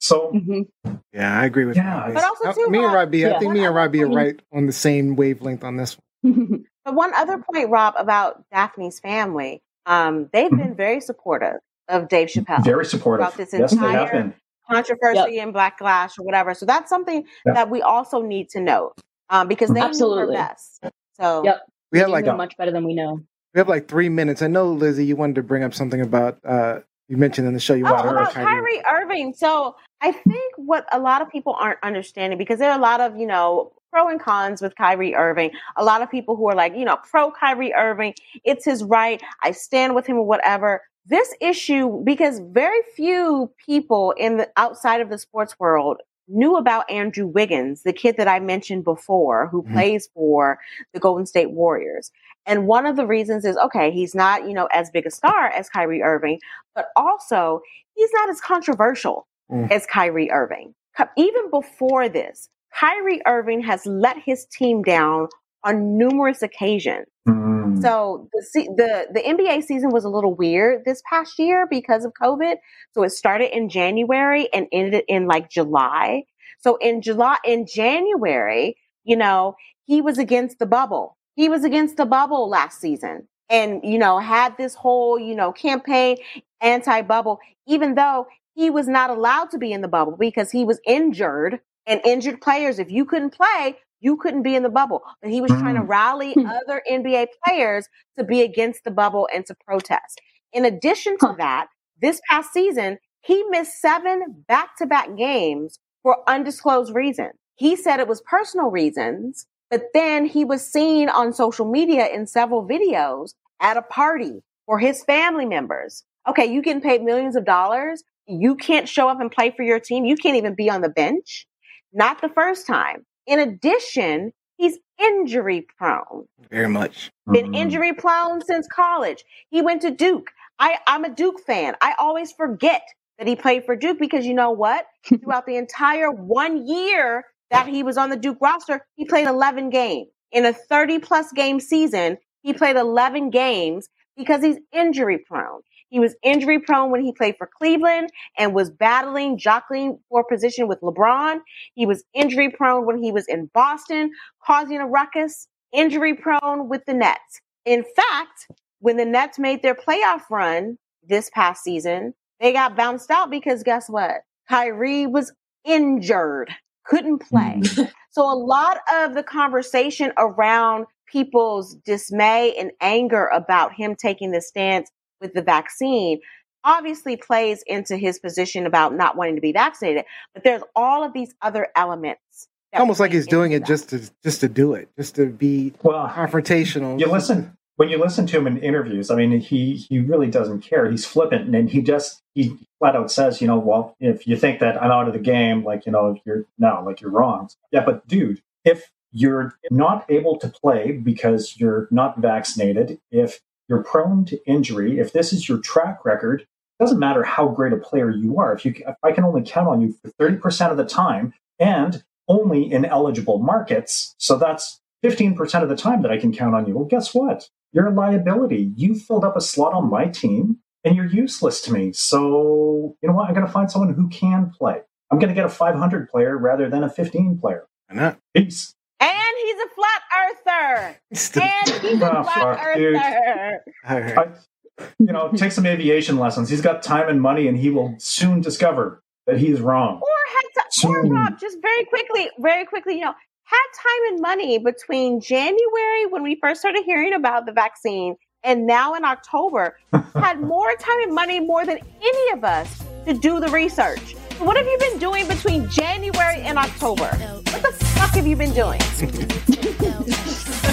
So 0.00 0.32
Mhm. 0.34 0.66
yeah, 1.12 1.40
I 1.40 1.44
agree 1.44 1.66
with 1.66 1.76
Yeah. 1.76 2.08
you. 2.08 2.14
But 2.14 2.24
also, 2.24 2.52
too, 2.52 2.70
me 2.70 2.78
and 2.78 2.86
Rob- 2.86 2.94
Robbie, 2.94 3.26
I 3.26 3.38
think 3.38 3.52
me 3.52 3.64
and 3.64 3.74
Robbie 3.74 4.02
are 4.02 4.08
right 4.08 4.40
on 4.52 4.66
the 4.66 4.72
same 4.72 5.14
wavelength 5.16 5.62
on 5.64 5.76
this 5.76 5.96
one. 6.22 6.64
But 6.86 6.94
one 6.94 7.12
other 7.14 7.36
point, 7.38 7.68
Rob, 7.68 7.92
about 7.98 8.42
Daphne's 8.50 9.00
family, 9.00 9.60
um, 9.84 10.30
they've 10.32 10.50
Mhm. 10.50 10.56
been 10.58 10.74
very 10.74 11.00
supportive 11.02 11.58
of 11.88 12.08
Dave 12.08 12.28
Chappelle. 12.28 12.64
very 12.64 12.86
supportive. 12.86 13.26
About 13.26 13.36
this 13.36 13.52
yes, 13.52 13.70
they 13.72 13.76
have 13.76 14.02
entire- 14.08 14.12
been. 14.22 14.34
controversy 14.70 15.38
in 15.40 15.50
Black 15.52 15.78
Glass 15.78 16.16
or 16.18 16.22
whatever. 16.24 16.54
So 16.54 16.64
that's 16.64 16.88
something 16.88 17.24
Yeah. 17.44 17.52
that 17.54 17.70
we 17.70 17.82
also 17.82 18.22
need 18.22 18.48
to 18.50 18.60
note 18.60 18.94
um, 19.28 19.46
because 19.48 19.68
they 19.70 19.80
Absolutely. 19.80 20.26
knew 20.26 20.38
her 20.38 20.48
best. 20.48 20.84
So 21.20 21.42
Yep. 21.44 21.60
We 21.92 21.98
have 21.98 22.08
like 22.08 22.24
know 22.24 22.36
much 22.36 22.56
better 22.56 22.70
than 22.70 22.84
we 22.84 22.94
know. 22.94 23.18
we 23.54 23.58
have 23.58 23.68
like 23.68 23.88
three 23.88 24.08
minutes. 24.08 24.42
I 24.42 24.46
know 24.46 24.70
Lizzie, 24.72 25.04
you 25.04 25.16
wanted 25.16 25.34
to 25.36 25.42
bring 25.42 25.64
up 25.64 25.74
something 25.74 26.00
about 26.00 26.38
uh 26.44 26.78
you 27.08 27.16
mentioned 27.16 27.48
in 27.48 27.54
the 27.54 27.58
show 27.60 27.74
you 27.74 27.84
Oh, 27.86 27.92
wanted 27.92 28.04
to 28.10 28.16
about 28.20 28.32
Kyrie 28.32 28.80
Irving. 28.88 29.34
So 29.34 29.74
I 30.00 30.12
think 30.12 30.54
what 30.56 30.86
a 30.92 30.98
lot 30.98 31.20
of 31.22 31.28
people 31.28 31.54
aren't 31.58 31.78
understanding 31.82 32.38
because 32.38 32.58
there 32.58 32.70
are 32.70 32.78
a 32.78 32.82
lot 32.82 33.00
of, 33.00 33.16
you 33.16 33.26
know, 33.26 33.72
pro 33.92 34.08
and 34.08 34.20
cons 34.20 34.62
with 34.62 34.74
Kyrie 34.76 35.14
Irving. 35.14 35.50
A 35.76 35.84
lot 35.84 36.00
of 36.00 36.10
people 36.10 36.36
who 36.36 36.48
are 36.48 36.54
like, 36.54 36.74
you 36.74 36.84
know, 36.84 36.96
pro 37.10 37.30
Kyrie 37.30 37.74
Irving, 37.74 38.14
it's 38.44 38.64
his 38.64 38.82
right. 38.84 39.22
I 39.42 39.50
stand 39.50 39.94
with 39.94 40.06
him 40.06 40.16
or 40.16 40.24
whatever. 40.24 40.82
This 41.06 41.34
issue, 41.40 42.02
because 42.04 42.40
very 42.52 42.80
few 42.94 43.50
people 43.64 44.12
in 44.12 44.36
the 44.36 44.48
outside 44.56 45.00
of 45.00 45.10
the 45.10 45.18
sports 45.18 45.58
world 45.58 45.98
knew 46.28 46.56
about 46.56 46.88
Andrew 46.88 47.26
Wiggins, 47.26 47.82
the 47.82 47.92
kid 47.92 48.16
that 48.16 48.28
I 48.28 48.38
mentioned 48.38 48.84
before, 48.84 49.48
who 49.48 49.64
Mhm. 49.64 49.72
plays 49.72 50.08
for 50.14 50.60
the 50.94 51.00
Golden 51.00 51.26
State 51.26 51.50
Warriors. 51.50 52.12
And 52.46 52.66
one 52.66 52.86
of 52.86 52.96
the 52.96 53.06
reasons 53.06 53.44
is 53.44 53.56
okay, 53.58 53.90
he's 53.90 54.14
not, 54.14 54.46
you 54.46 54.54
know, 54.54 54.66
as 54.72 54.90
big 54.90 55.06
a 55.06 55.10
star 55.10 55.48
as 55.48 55.68
Kyrie 55.68 56.02
Irving, 56.02 56.38
but 56.74 56.86
also 56.96 57.60
he's 57.94 58.10
not 58.14 58.30
as 58.30 58.40
controversial 58.40 59.26
Mm. 59.50 59.70
as 59.70 59.86
Kyrie 59.86 60.30
Irving. 60.30 60.74
Even 61.16 61.50
before 61.50 62.08
this, 62.08 62.48
Kyrie 62.78 63.22
Irving 63.26 63.62
has 63.62 63.84
let 63.86 64.16
his 64.18 64.46
team 64.46 64.82
down 64.82 65.28
on 65.64 65.96
numerous 65.96 66.42
occasions. 66.42 67.06
Mm. 67.28 67.82
So 67.82 68.28
the 68.32 68.42
the 68.76 69.06
the 69.12 69.20
NBA 69.20 69.64
season 69.64 69.90
was 69.90 70.04
a 70.04 70.08
little 70.08 70.34
weird 70.34 70.84
this 70.84 71.02
past 71.08 71.38
year 71.38 71.66
because 71.68 72.04
of 72.04 72.12
COVID. 72.20 72.56
So 72.92 73.02
it 73.02 73.10
started 73.10 73.54
in 73.56 73.68
January 73.68 74.48
and 74.52 74.66
ended 74.72 75.04
in 75.08 75.26
like 75.26 75.50
July. 75.50 76.24
So 76.60 76.76
in 76.76 77.02
July 77.02 77.38
in 77.44 77.66
January, 77.66 78.76
you 79.04 79.16
know, 79.16 79.56
he 79.86 80.00
was 80.00 80.18
against 80.18 80.58
the 80.58 80.66
bubble. 80.66 81.16
He 81.34 81.48
was 81.48 81.64
against 81.64 81.96
the 81.96 82.06
bubble 82.06 82.48
last 82.48 82.80
season 82.80 83.26
and 83.48 83.80
you 83.82 83.98
know, 83.98 84.18
had 84.18 84.56
this 84.58 84.74
whole, 84.74 85.18
you 85.18 85.34
know, 85.34 85.52
campaign 85.52 86.18
anti-bubble 86.60 87.40
even 87.66 87.94
though 87.94 88.26
he 88.60 88.68
was 88.70 88.86
not 88.88 89.08
allowed 89.10 89.50
to 89.50 89.58
be 89.58 89.72
in 89.72 89.80
the 89.80 89.88
bubble 89.88 90.16
because 90.18 90.50
he 90.50 90.64
was 90.66 90.80
injured 90.86 91.60
and 91.86 92.00
injured 92.04 92.42
players 92.42 92.78
if 92.78 92.90
you 92.90 93.06
couldn't 93.06 93.30
play, 93.34 93.78
you 94.00 94.18
couldn't 94.18 94.42
be 94.42 94.54
in 94.54 94.62
the 94.62 94.68
bubble. 94.68 95.02
But 95.22 95.30
he 95.30 95.40
was 95.40 95.50
trying 95.56 95.76
to 95.76 95.80
Mm. 95.82 95.88
rally 95.88 96.34
Hmm. 96.34 96.46
other 96.46 96.82
NBA 96.86 97.28
players 97.42 97.88
to 98.18 98.24
be 98.24 98.42
against 98.42 98.84
the 98.84 98.90
bubble 98.90 99.28
and 99.34 99.46
to 99.46 99.54
protest. 99.66 100.20
In 100.52 100.66
addition 100.66 101.16
to 101.18 101.34
that, 101.38 101.68
this 102.02 102.20
past 102.28 102.52
season, 102.52 102.98
he 103.22 103.42
missed 103.44 103.80
seven 103.80 104.44
back 104.46 104.76
to 104.76 104.86
back 104.86 105.16
games 105.16 105.78
for 106.02 106.18
undisclosed 106.28 106.94
reasons. 106.94 107.34
He 107.56 107.76
said 107.76 107.98
it 107.98 108.08
was 108.08 108.20
personal 108.22 108.70
reasons, 108.70 109.46
but 109.70 109.84
then 109.94 110.26
he 110.26 110.44
was 110.44 110.66
seen 110.70 111.08
on 111.08 111.32
social 111.32 111.64
media 111.70 112.08
in 112.08 112.26
several 112.26 112.66
videos 112.66 113.32
at 113.60 113.76
a 113.78 113.82
party 113.82 114.42
for 114.66 114.78
his 114.78 115.02
family 115.04 115.46
members. 115.46 116.04
Okay, 116.28 116.44
you 116.44 116.60
getting 116.62 116.82
paid 116.82 117.02
millions 117.02 117.36
of 117.36 117.44
dollars. 117.46 118.02
You 118.30 118.54
can't 118.56 118.88
show 118.88 119.08
up 119.08 119.20
and 119.20 119.30
play 119.30 119.50
for 119.56 119.62
your 119.64 119.80
team. 119.80 120.04
You 120.04 120.16
can't 120.16 120.36
even 120.36 120.54
be 120.54 120.70
on 120.70 120.80
the 120.82 120.88
bench. 120.90 121.46
not 121.92 122.20
the 122.20 122.28
first 122.28 122.68
time. 122.68 123.04
In 123.26 123.40
addition, 123.40 124.32
he's 124.58 124.78
injury 125.02 125.66
prone. 125.76 126.26
Very 126.50 126.68
much. 126.68 127.10
Been 127.32 127.46
Mhm. 127.52 127.56
injury 127.56 127.92
prone 127.94 128.40
since 128.42 128.68
college. 128.68 129.24
He 129.50 129.60
went 129.60 129.82
to 129.82 129.90
Duke. 129.90 130.30
I, 130.60 130.78
I'm 130.86 131.04
a 131.04 131.08
Duke 131.10 131.40
fan. 131.40 131.74
I 131.82 131.94
always 131.98 132.32
forget 132.32 132.82
that 133.18 133.26
he 133.26 133.34
played 133.34 133.64
for 133.64 133.74
Duke 133.74 133.98
because 133.98 134.24
you 134.24 134.34
know 134.34 134.52
what? 134.52 134.86
Throughout 135.20 135.46
the 135.46 135.56
entire 135.56 136.12
one 136.12 136.66
year 136.66 137.24
that 137.50 137.66
he 137.66 137.82
was 137.82 137.96
on 137.98 138.10
the 138.10 138.16
Duke 138.16 138.38
roster, 138.40 138.86
he 138.94 139.04
played 139.04 139.26
11 139.26 139.70
games. 139.70 140.08
In 140.30 140.46
a 140.46 140.52
30 140.52 141.00
plus 141.00 141.32
game 141.32 141.58
season, 141.58 142.18
he 142.42 142.52
played 142.52 142.76
11 142.76 143.30
games 143.30 143.88
because 144.16 144.44
he's 144.44 144.58
injury 144.72 145.18
prone. 145.18 145.62
He 145.90 146.00
was 146.00 146.16
injury 146.22 146.60
prone 146.60 146.90
when 146.90 147.04
he 147.04 147.12
played 147.12 147.36
for 147.36 147.50
Cleveland 147.58 148.10
and 148.38 148.54
was 148.54 148.70
battling, 148.70 149.38
jockeying 149.38 149.98
for 150.08 150.24
position 150.24 150.68
with 150.68 150.80
LeBron. 150.80 151.40
He 151.74 151.84
was 151.84 152.04
injury 152.14 152.48
prone 152.50 152.86
when 152.86 153.02
he 153.02 153.12
was 153.12 153.26
in 153.28 153.50
Boston, 153.52 154.12
causing 154.44 154.78
a 154.78 154.86
ruckus, 154.86 155.48
injury 155.72 156.14
prone 156.14 156.68
with 156.68 156.84
the 156.86 156.94
Nets. 156.94 157.40
In 157.64 157.84
fact, 157.96 158.48
when 158.78 158.96
the 158.96 159.04
Nets 159.04 159.38
made 159.38 159.62
their 159.62 159.74
playoff 159.74 160.22
run 160.30 160.78
this 161.06 161.30
past 161.34 161.62
season, 161.62 162.14
they 162.40 162.52
got 162.52 162.76
bounced 162.76 163.10
out 163.10 163.30
because 163.30 163.62
guess 163.62 163.88
what? 163.90 164.22
Kyrie 164.48 165.06
was 165.06 165.32
injured, 165.64 166.50
couldn't 166.86 167.18
play. 167.18 167.60
Mm. 167.62 167.92
So 168.12 168.22
a 168.22 168.34
lot 168.34 168.78
of 168.92 169.14
the 169.14 169.22
conversation 169.22 170.12
around 170.18 170.86
people's 171.06 171.76
dismay 171.86 172.56
and 172.58 172.72
anger 172.80 173.26
about 173.26 173.72
him 173.72 173.94
taking 173.94 174.32
the 174.32 174.40
stance 174.40 174.90
with 175.20 175.34
the 175.34 175.42
vaccine 175.42 176.20
obviously 176.64 177.16
plays 177.16 177.62
into 177.66 177.96
his 177.96 178.18
position 178.18 178.66
about 178.66 178.94
not 178.94 179.16
wanting 179.16 179.34
to 179.34 179.40
be 179.40 179.52
vaccinated. 179.52 180.04
But 180.34 180.44
there's 180.44 180.62
all 180.76 181.02
of 181.02 181.12
these 181.12 181.34
other 181.42 181.68
elements. 181.76 182.48
Almost 182.72 183.00
like 183.00 183.12
he's 183.12 183.26
doing 183.26 183.52
into 183.52 183.56
it 183.56 183.60
that. 183.60 183.66
just 183.66 183.88
to 183.90 184.10
just 184.22 184.40
to 184.40 184.48
do 184.48 184.74
it, 184.74 184.88
just 184.96 185.16
to 185.16 185.26
be 185.26 185.72
Well, 185.82 186.08
confrontational. 186.08 187.00
you 187.00 187.06
listen 187.10 187.56
when 187.76 187.88
you 187.88 187.98
listen 187.98 188.26
to 188.26 188.36
him 188.38 188.46
in 188.46 188.58
interviews. 188.58 189.10
I 189.10 189.16
mean, 189.16 189.40
he 189.40 189.74
he 189.74 189.98
really 189.98 190.28
doesn't 190.28 190.60
care. 190.60 190.88
He's 190.90 191.04
flippant, 191.04 191.52
and 191.54 191.68
he 191.68 191.82
just 191.82 192.22
he 192.34 192.56
flat 192.78 192.94
out 192.94 193.10
says, 193.10 193.40
you 193.40 193.48
know, 193.48 193.58
well, 193.58 193.96
if 193.98 194.26
you 194.26 194.36
think 194.36 194.60
that 194.60 194.80
I'm 194.80 194.92
out 194.92 195.08
of 195.08 195.14
the 195.14 195.18
game, 195.18 195.64
like 195.64 195.86
you 195.86 195.92
know, 195.92 196.16
you're 196.24 196.44
no, 196.58 196.82
like 196.86 197.00
you're 197.00 197.10
wrong. 197.10 197.48
Yeah, 197.72 197.84
but 197.84 198.06
dude, 198.06 198.40
if 198.64 198.92
you're 199.12 199.54
not 199.72 200.04
able 200.08 200.38
to 200.38 200.48
play 200.48 200.92
because 200.92 201.58
you're 201.58 201.88
not 201.90 202.18
vaccinated, 202.18 203.00
if 203.10 203.40
you're 203.70 203.82
prone 203.82 204.26
to 204.26 204.38
injury, 204.46 204.98
if 204.98 205.14
this 205.14 205.32
is 205.32 205.48
your 205.48 205.58
track 205.58 206.04
record, 206.04 206.42
it 206.42 206.82
doesn't 206.82 206.98
matter 206.98 207.22
how 207.22 207.48
great 207.48 207.72
a 207.72 207.78
player 207.78 208.10
you 208.10 208.38
are. 208.38 208.52
If 208.52 208.66
you 208.66 208.74
if 208.86 208.96
I 209.02 209.12
can 209.12 209.24
only 209.24 209.42
count 209.42 209.68
on 209.68 209.80
you 209.80 209.94
for 210.02 210.10
thirty 210.18 210.36
percent 210.36 210.72
of 210.72 210.76
the 210.76 210.84
time, 210.84 211.32
and 211.58 212.02
only 212.28 212.70
in 212.70 212.84
eligible 212.84 213.38
markets, 213.38 214.14
so 214.18 214.36
that's 214.36 214.80
15% 215.04 215.62
of 215.62 215.68
the 215.68 215.76
time 215.76 216.02
that 216.02 216.10
I 216.10 216.18
can 216.18 216.32
count 216.32 216.54
on 216.54 216.66
you. 216.66 216.76
Well, 216.76 216.84
guess 216.84 217.14
what? 217.14 217.48
You're 217.72 217.88
a 217.88 217.92
liability. 217.92 218.72
You 218.76 218.94
filled 218.94 219.24
up 219.24 219.36
a 219.36 219.40
slot 219.40 219.72
on 219.72 219.90
my 219.90 220.06
team 220.06 220.58
and 220.84 220.94
you're 220.94 221.06
useless 221.06 221.60
to 221.62 221.72
me. 221.72 221.92
So, 221.92 222.96
you 223.02 223.08
know 223.08 223.14
what? 223.14 223.28
I'm 223.28 223.34
going 223.34 223.46
to 223.46 223.52
find 223.52 223.70
someone 223.70 223.94
who 223.94 224.08
can 224.08 224.50
play. 224.50 224.80
I'm 225.10 225.18
going 225.18 225.28
to 225.28 225.34
get 225.34 225.46
a 225.46 225.50
500 225.50 226.08
player 226.08 226.36
rather 226.36 226.68
than 226.68 226.84
a 226.84 226.90
15 226.90 227.38
player. 227.38 227.66
And 227.88 227.98
not? 227.98 228.18
Peace. 228.34 228.74
And 229.00 229.34
he's 229.44 229.56
a 229.56 229.68
flat 229.74 230.02
earther. 230.18 230.96
And 231.42 231.82
he's 231.82 232.02
a 232.02 232.18
Oh, 232.18 232.22
flat 232.22 232.58
fuck, 232.58 232.66
earther. 232.66 233.64
All 233.88 234.00
right. 234.00 234.18
I, 234.18 234.84
you 234.98 235.12
know, 235.12 235.30
take 235.36 235.52
some 235.52 235.66
aviation 235.66 236.18
lessons. 236.18 236.48
He's 236.48 236.60
got 236.60 236.82
time 236.82 237.08
and 237.08 237.20
money 237.20 237.48
and 237.48 237.56
he 237.56 237.70
will 237.70 237.94
soon 237.98 238.40
discover 238.40 239.02
that 239.26 239.38
he 239.38 239.48
is 239.48 239.60
wrong. 239.60 239.96
Or 239.96 240.34
had 240.34 240.70
to, 240.82 240.88
or 240.88 241.02
Rob, 241.02 241.38
just 241.38 241.58
very 241.62 241.84
quickly, 241.84 242.30
very 242.38 242.64
quickly, 242.64 242.94
you 242.94 243.00
know, 243.00 243.14
had 243.44 243.56
time 243.82 244.12
and 244.12 244.20
money 244.20 244.58
between 244.58 245.20
January 245.20 246.06
when 246.08 246.22
we 246.22 246.38
first 246.40 246.60
started 246.60 246.84
hearing 246.84 247.12
about 247.14 247.46
the 247.46 247.52
vaccine 247.52 248.16
and 248.42 248.66
now 248.66 248.94
in 248.94 249.04
October, 249.04 249.76
had 250.14 250.40
more 250.40 250.74
time 250.76 251.00
and 251.02 251.14
money 251.14 251.40
more 251.40 251.66
than 251.66 251.78
any 252.00 252.32
of 252.32 252.44
us 252.44 252.82
to 253.06 253.14
do 253.14 253.40
the 253.40 253.48
research. 253.48 254.14
What 254.40 254.56
have 254.56 254.66
you 254.66 254.78
been 254.78 254.98
doing 254.98 255.28
between 255.28 255.68
January 255.68 256.40
and 256.40 256.56
October? 256.56 257.04
What 257.04 257.62
the 257.62 257.72
fuck 257.72 258.10
have 258.12 258.26
you 258.26 258.36
been 258.36 258.54
doing? 258.54 258.80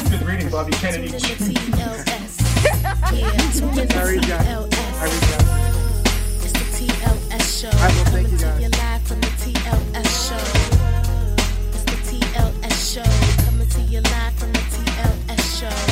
been 0.09 0.25
reading 0.25 0.49
Bobby 0.49 0.71
Kennedy. 0.71 1.09
Sorry, 3.89 4.19
John. 4.21 4.45
I 7.73 7.87
will 7.91 8.05
thank. 8.05 8.31
you 8.31 8.69
live 8.69 9.03
from 9.03 9.19
the 9.19 9.27
TLS 9.35 10.11
show. 10.29 10.45
It's 11.73 11.83
the 11.83 11.97
TLS 12.07 12.77
show. 12.93 13.43
Coming 13.43 13.67
to 13.67 13.81
you 13.81 13.99
live 13.99 14.33
from 14.35 14.53
the 14.53 14.59
TLS 14.59 15.59
show. 15.59 15.86